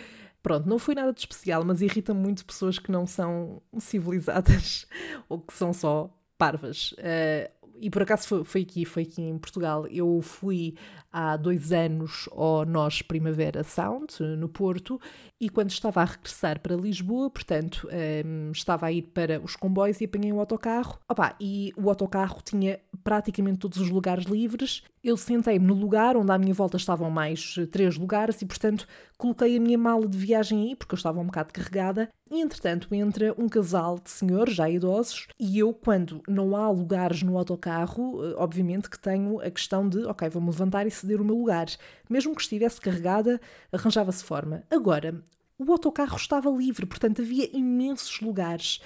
Pronto, 0.42 0.68
não 0.68 0.79
foi 0.79 0.94
nada 0.94 1.12
de 1.12 1.20
especial, 1.20 1.64
mas 1.64 1.81
irrita 1.81 2.12
muito 2.12 2.44
pessoas 2.44 2.79
que 2.79 2.90
não 2.90 3.07
são 3.07 3.62
civilizadas 3.79 4.87
ou 5.29 5.40
que 5.40 5.53
são 5.53 5.72
só 5.72 6.11
parvas. 6.37 6.92
Uh, 6.92 7.57
e 7.79 7.90
por 7.90 8.03
acaso 8.03 8.27
foi, 8.27 8.44
foi, 8.44 8.62
aqui, 8.62 8.85
foi 8.85 9.03
aqui 9.03 9.22
em 9.22 9.38
Portugal. 9.38 9.87
Eu 9.87 10.20
fui 10.22 10.75
há 11.12 11.37
dois 11.37 11.72
anos 11.72 12.29
ao 12.33 12.64
Nós 12.64 13.03
Primavera 13.03 13.62
Sound, 13.62 14.20
no 14.38 14.49
Porto, 14.49 15.01
e 15.40 15.51
quando 15.51 15.70
estava 15.70 16.01
a 16.01 16.05
regressar 16.05 16.61
para 16.61 16.75
Lisboa, 16.75 17.29
portanto, 17.29 17.88
um, 18.25 18.51
estava 18.53 18.87
a 18.87 18.92
ir 18.92 19.03
para 19.03 19.38
os 19.40 19.55
comboios 19.55 20.01
e 20.01 20.07
apanhei 20.07 20.33
o 20.33 20.37
um 20.37 20.40
autocarro. 20.40 20.99
Opa, 21.09 21.37
e 21.38 21.72
o 21.77 21.90
autocarro 21.90 22.40
tinha 22.42 22.81
praticamente 23.05 23.59
todos 23.59 23.79
os 23.79 23.90
lugares 23.90 24.25
livres. 24.25 24.83
Eu 25.05 25.16
sentei-me 25.16 25.66
no 25.66 25.75
lugar 25.75 26.16
onde 26.16 26.33
à 26.33 26.38
minha 26.38 26.55
volta 26.55 26.77
estavam 26.77 27.11
mais 27.11 27.55
três 27.70 27.96
lugares 27.96 28.40
e, 28.40 28.46
portanto, 28.46 28.88
coloquei 29.18 29.57
a 29.57 29.61
minha 29.61 29.79
mala 29.79 30.09
de 30.09 30.16
viagem 30.16 30.68
aí, 30.68 30.77
porque 30.77 30.94
eu 30.94 30.96
estava 30.96 31.20
um 31.20 31.27
bocado 31.27 31.53
carregada. 31.53 32.09
E, 32.31 32.40
entretanto, 32.40 32.92
entra 32.92 33.33
um 33.38 33.49
casal 33.49 34.01
de 34.03 34.11
senhores 34.11 34.55
já 34.55 34.68
idosos 34.68 35.29
e 35.38 35.61
eu, 35.61 35.72
quando 35.72 36.22
não 36.27 36.57
há 36.57 36.68
lugares 36.68 37.22
no 37.22 37.38
autocarro, 37.38 38.25
eh, 38.25 38.35
obviamente 38.37 38.90
que 38.90 38.99
tenho 38.99 39.40
a 39.40 39.49
questão 39.49 39.88
de, 39.88 40.05
ok, 40.07 40.29
vou-me 40.29 40.49
levantar 40.49 40.87
e 40.88 40.90
ceder 40.90 41.20
o 41.20 41.25
meu 41.25 41.37
lugar. 41.37 41.66
Mesmo 42.09 42.35
que 42.35 42.42
estivesse 42.42 42.81
carregada, 42.81 43.40
arranjava-se 43.73 44.25
forma. 44.25 44.64
Agora, 44.71 45.23
o 45.59 45.73
autocarro 45.73 46.16
estava 46.16 46.51
livre, 46.51 46.85
portanto 46.87 47.23
havia 47.23 47.49
imensos 47.57 48.21
lugares. 48.21 48.81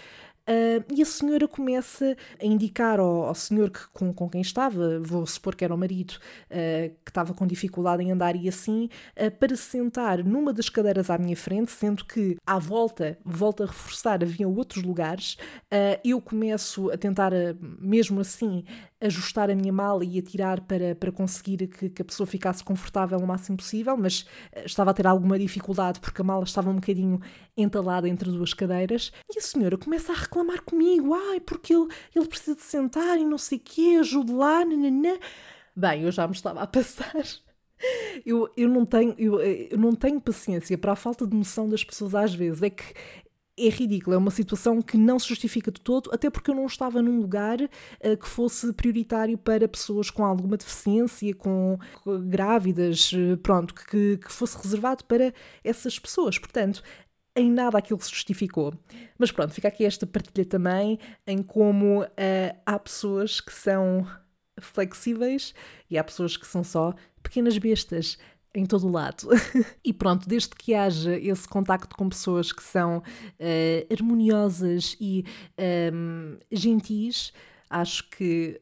Uh, 0.51 0.83
e 0.93 1.01
a 1.01 1.07
senhora 1.07 1.47
começa 1.47 2.17
a 2.43 2.45
indicar 2.45 2.99
ao, 2.99 3.23
ao 3.23 3.35
senhor 3.37 3.71
que, 3.71 3.87
com, 3.93 4.13
com 4.13 4.29
quem 4.29 4.41
estava, 4.41 4.99
vou 4.99 5.25
supor 5.25 5.55
que 5.55 5.65
era 5.65 5.73
o 5.73 5.79
marido, 5.79 6.15
uh, 6.51 6.91
que 7.05 7.11
estava 7.11 7.33
com 7.33 7.47
dificuldade 7.47 8.03
em 8.03 8.11
andar 8.11 8.35
e 8.35 8.49
assim, 8.49 8.89
uh, 9.17 9.31
para 9.31 9.55
se 9.55 9.63
sentar 9.63 10.25
numa 10.25 10.53
das 10.53 10.69
cadeiras 10.69 11.09
à 11.09 11.17
minha 11.17 11.37
frente, 11.37 11.71
sendo 11.71 12.05
que 12.05 12.37
à 12.45 12.59
volta, 12.59 13.17
volta 13.25 13.63
a 13.63 13.67
reforçar, 13.69 14.25
havia 14.25 14.49
outros 14.49 14.83
lugares. 14.83 15.37
eu 16.03 16.21
começo 16.21 16.91
a 16.91 16.97
tentar, 16.97 17.33
mesmo 17.81 18.21
assim, 18.21 18.65
ajustar 19.01 19.51
a 19.51 19.55
minha 19.55 19.73
mala 19.73 20.05
e 20.05 20.19
atirar 20.19 20.61
para, 20.63 20.95
para 20.95 21.13
conseguir 21.13 21.69
que, 21.69 21.89
que, 21.89 22.03
a 22.03 22.05
pessoa 22.05 22.27
ficasse 22.27 22.63
confortável 22.63 23.19
o 23.19 23.27
máximo 23.27 23.57
possível, 23.57 23.97
mas 23.97 24.27
estava 24.65 24.91
a 24.91 24.95
ter 24.95 25.07
alguma 25.07 25.39
dificuldade 25.39 26.01
porque 26.01 26.21
a 26.21 26.25
mala 26.25 26.45
estava 26.45 26.71
um 26.71 26.75
bocadinho 26.75 27.21
entalada 27.57 28.09
entre 28.09 28.31
duas 28.31 28.53
cadeiras. 28.53 29.13
E 29.35 29.39
a 29.39 29.43
senhora 29.43 29.79
começa 29.79 30.13
a 30.13 30.17
reclamar 30.17 30.40
comigo: 30.65 31.15
ai, 31.15 31.41
porque 31.41 31.75
ele, 31.75 31.89
ele 32.15 32.27
precisa 32.27 32.57
de 32.57 32.63
sentar 32.63 33.19
e 33.19 33.25
não 33.25 33.39
sei 33.39 33.59
o 33.59 33.63
quê, 33.65 33.97
ajude 34.01 34.33
lá, 34.33 34.65
nananã. 34.65 35.19
Bem, 35.75 36.03
eu 36.03 36.13
já 36.13 36.27
me 36.27 36.35
estava 36.35 36.61
a 36.61 36.67
passar. 36.67 37.23
Eu, 38.27 38.51
eu, 38.59 38.69
não 38.69 38.85
tenho, 38.85 39.15
eu, 39.17 39.41
eh, 39.41 39.69
eu 39.71 39.79
não 39.79 39.95
tenho 39.95 40.21
paciência 40.21 40.77
para 40.77 40.93
a 40.93 40.97
falta 40.97 41.27
de 41.27 41.35
noção 41.35 41.67
das 41.67 41.83
pessoas 41.83 42.15
às 42.15 42.35
vezes. 42.35 42.63
É 42.63 42.69
que 42.69 42.85
é 43.67 43.69
ridículo, 43.69 44.15
é 44.15 44.19
uma 44.19 44.31
situação 44.31 44.81
que 44.81 44.97
não 44.97 45.19
se 45.19 45.29
justifica 45.29 45.71
de 45.71 45.81
todo, 45.81 46.11
até 46.13 46.31
porque 46.31 46.51
eu 46.51 46.55
não 46.55 46.67
estava 46.67 47.03
num 47.03 47.21
lugar 47.21 47.61
uh, 47.61 48.17
que 48.17 48.27
fosse 48.27 48.73
prioritário 48.73 49.37
para 49.37 49.69
pessoas 49.69 50.11
com 50.11 50.25
alguma 50.25 50.57
deficiência, 50.57 51.35
com, 51.35 51.79
com 52.03 52.21
grávidas, 52.29 53.13
uh, 53.13 53.37
pronto, 53.39 53.75
que, 53.75 54.19
que 54.19 54.33
fosse 54.33 54.57
reservado 54.57 55.05
para 55.05 55.33
essas 55.63 55.99
pessoas. 55.99 56.39
Portanto, 56.39 56.83
em 57.41 57.51
nada 57.51 57.79
aquilo 57.79 58.01
se 58.01 58.11
justificou. 58.11 58.75
Mas 59.19 59.31
pronto, 59.31 59.53
fica 59.53 59.69
aqui 59.69 59.85
esta 59.85 60.07
partilha 60.07 60.45
também 60.45 60.99
em 61.27 61.43
como 61.43 62.03
uh, 62.03 62.07
há 62.65 62.79
pessoas 62.79 63.41
que 63.41 63.53
são 63.53 64.07
flexíveis 64.61 65.55
e 65.91 65.99
há 65.99 66.05
pessoas 66.05 66.37
que 66.37 66.47
são 66.47 66.63
só 66.63 66.95
pequenas 67.23 67.57
bestas 67.59 68.19
em 68.55 68.67
todo 68.67 68.87
o 68.87 68.91
lado. 68.91 69.29
e 69.85 69.93
pronto, 69.93 70.29
desde 70.29 70.51
que 70.51 70.75
haja 70.75 71.17
esse 71.17 71.49
contacto 71.49 71.97
com 71.97 72.09
pessoas 72.09 72.53
que 72.53 72.63
são 72.63 72.99
uh, 72.99 73.93
harmoniosas 73.93 74.97
e 75.01 75.25
um, 75.59 76.37
ehm, 76.37 76.39
gentis, 76.51 77.33
acho 77.69 78.09
que 78.11 78.61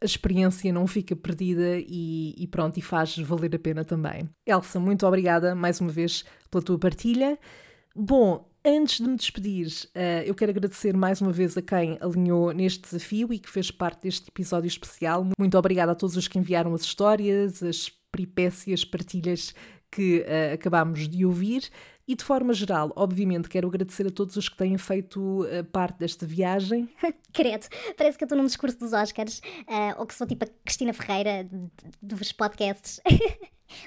a 0.00 0.04
experiência 0.04 0.72
não 0.72 0.86
fica 0.86 1.16
perdida 1.16 1.76
e, 1.78 2.34
e, 2.36 2.46
pronto, 2.46 2.78
e 2.78 2.82
faz 2.82 3.16
valer 3.18 3.54
a 3.54 3.58
pena 3.58 3.84
também. 3.84 4.28
Elsa, 4.46 4.78
muito 4.78 5.06
obrigada 5.06 5.54
mais 5.54 5.80
uma 5.80 5.90
vez 5.90 6.24
pela 6.50 6.62
tua 6.62 6.78
partilha. 6.78 7.38
Bom, 7.94 8.48
antes 8.64 8.98
de 8.98 9.08
me 9.08 9.16
despedir, 9.16 9.66
uh, 9.66 10.22
eu 10.24 10.34
quero 10.34 10.50
agradecer 10.50 10.96
mais 10.96 11.20
uma 11.20 11.32
vez 11.32 11.56
a 11.56 11.62
quem 11.62 11.98
alinhou 12.00 12.52
neste 12.52 12.82
desafio 12.82 13.32
e 13.32 13.38
que 13.38 13.50
fez 13.50 13.70
parte 13.70 14.02
deste 14.02 14.28
episódio 14.28 14.68
especial. 14.68 15.26
Muito 15.38 15.58
obrigada 15.58 15.92
a 15.92 15.94
todos 15.94 16.16
os 16.16 16.28
que 16.28 16.38
enviaram 16.38 16.74
as 16.74 16.82
histórias, 16.82 17.62
as 17.62 17.90
peripécias, 18.12 18.84
partilhas 18.84 19.54
que 19.90 20.20
uh, 20.20 20.54
acabámos 20.54 21.08
de 21.08 21.24
ouvir. 21.24 21.70
E 22.08 22.14
de 22.14 22.24
forma 22.24 22.54
geral, 22.54 22.90
obviamente, 22.96 23.50
quero 23.50 23.68
agradecer 23.68 24.06
a 24.06 24.10
todos 24.10 24.34
os 24.34 24.48
que 24.48 24.56
têm 24.56 24.78
feito 24.78 25.44
uh, 25.44 25.62
parte 25.64 25.98
desta 25.98 26.24
viagem. 26.24 26.88
Credo, 27.34 27.66
parece 27.98 28.16
que 28.16 28.24
eu 28.24 28.26
estou 28.26 28.38
num 28.38 28.46
discurso 28.46 28.78
dos 28.78 28.94
Oscars, 28.94 29.42
uh, 29.68 29.98
ou 29.98 30.06
que 30.06 30.14
sou 30.14 30.26
tipo 30.26 30.46
a 30.46 30.48
Cristina 30.64 30.94
Ferreira 30.94 31.46
dos 32.02 32.32
podcasts. 32.32 32.98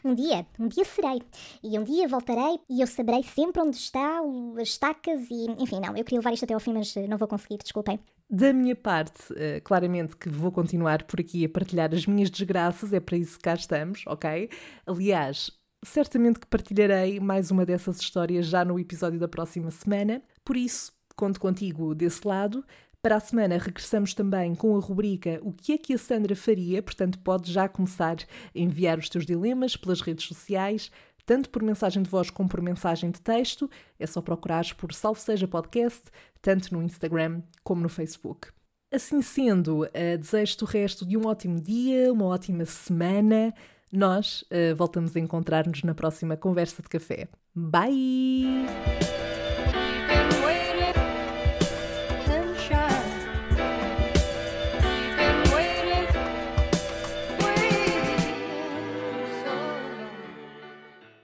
Um 0.05 0.13
dia, 0.13 0.45
um 0.59 0.67
dia 0.67 0.85
serei. 0.85 1.23
E 1.63 1.79
um 1.79 1.83
dia 1.83 2.07
voltarei 2.07 2.59
e 2.69 2.81
eu 2.81 2.85
saberei 2.85 3.23
sempre 3.23 3.63
onde 3.63 3.75
está 3.75 4.19
as 4.61 4.67
estacas 4.67 5.27
e. 5.27 5.47
Enfim, 5.57 5.79
não, 5.79 5.97
eu 5.97 6.03
queria 6.03 6.19
levar 6.19 6.31
isto 6.31 6.43
até 6.43 6.53
ao 6.53 6.59
fim, 6.59 6.73
mas 6.73 6.93
não 7.09 7.17
vou 7.17 7.27
conseguir, 7.27 7.57
desculpem. 7.57 7.99
Da 8.29 8.53
minha 8.53 8.75
parte, 8.75 9.33
claramente 9.63 10.15
que 10.15 10.29
vou 10.29 10.51
continuar 10.51 11.01
por 11.05 11.19
aqui 11.19 11.43
a 11.45 11.49
partilhar 11.49 11.91
as 11.95 12.05
minhas 12.05 12.29
desgraças, 12.29 12.93
é 12.93 12.99
para 12.99 13.17
isso 13.17 13.37
que 13.37 13.43
cá 13.43 13.55
estamos, 13.55 14.03
ok? 14.05 14.51
Aliás, 14.85 15.49
certamente 15.83 16.39
que 16.39 16.47
partilharei 16.47 17.19
mais 17.19 17.51
uma 17.51 17.65
dessas 17.65 17.99
histórias 17.99 18.45
já 18.45 18.63
no 18.63 18.79
episódio 18.79 19.19
da 19.19 19.27
próxima 19.27 19.71
semana. 19.71 20.21
Por 20.45 20.55
isso, 20.55 20.93
conto 21.15 21.39
contigo 21.39 21.95
desse 21.95 22.27
lado. 22.27 22.63
Para 23.01 23.15
a 23.15 23.19
semana 23.19 23.57
regressamos 23.57 24.13
também 24.13 24.53
com 24.53 24.77
a 24.77 24.79
rubrica 24.79 25.39
O 25.41 25.51
que 25.51 25.73
é 25.73 25.77
que 25.77 25.93
a 25.93 25.97
Sandra 25.97 26.35
faria? 26.35 26.83
Portanto, 26.83 27.17
podes 27.19 27.51
já 27.51 27.67
começar 27.67 28.17
a 28.17 28.25
enviar 28.53 28.99
os 28.99 29.09
teus 29.09 29.25
dilemas 29.25 29.75
pelas 29.75 30.01
redes 30.01 30.25
sociais, 30.25 30.91
tanto 31.25 31.49
por 31.49 31.63
mensagem 31.63 32.03
de 32.03 32.09
voz 32.09 32.29
como 32.29 32.47
por 32.47 32.61
mensagem 32.61 33.09
de 33.09 33.19
texto. 33.19 33.69
É 33.97 34.05
só 34.05 34.21
procurares 34.21 34.73
por 34.73 34.93
Salve 34.93 35.19
Seja 35.19 35.47
Podcast, 35.47 36.03
tanto 36.41 36.73
no 36.75 36.83
Instagram 36.83 37.41
como 37.63 37.81
no 37.81 37.89
Facebook. 37.89 38.49
Assim 38.93 39.21
sendo, 39.21 39.83
uh, 39.83 40.17
desejo-te 40.19 40.63
o 40.63 40.67
resto 40.67 41.05
de 41.05 41.17
um 41.17 41.25
ótimo 41.25 41.59
dia, 41.59 42.11
uma 42.11 42.25
ótima 42.25 42.65
semana. 42.65 43.53
Nós 43.91 44.43
uh, 44.43 44.75
voltamos 44.75 45.15
a 45.15 45.19
encontrar-nos 45.19 45.83
na 45.83 45.93
próxima 45.93 46.37
conversa 46.37 46.81
de 46.81 46.87
café. 46.87 47.27
Bye! 47.53 48.65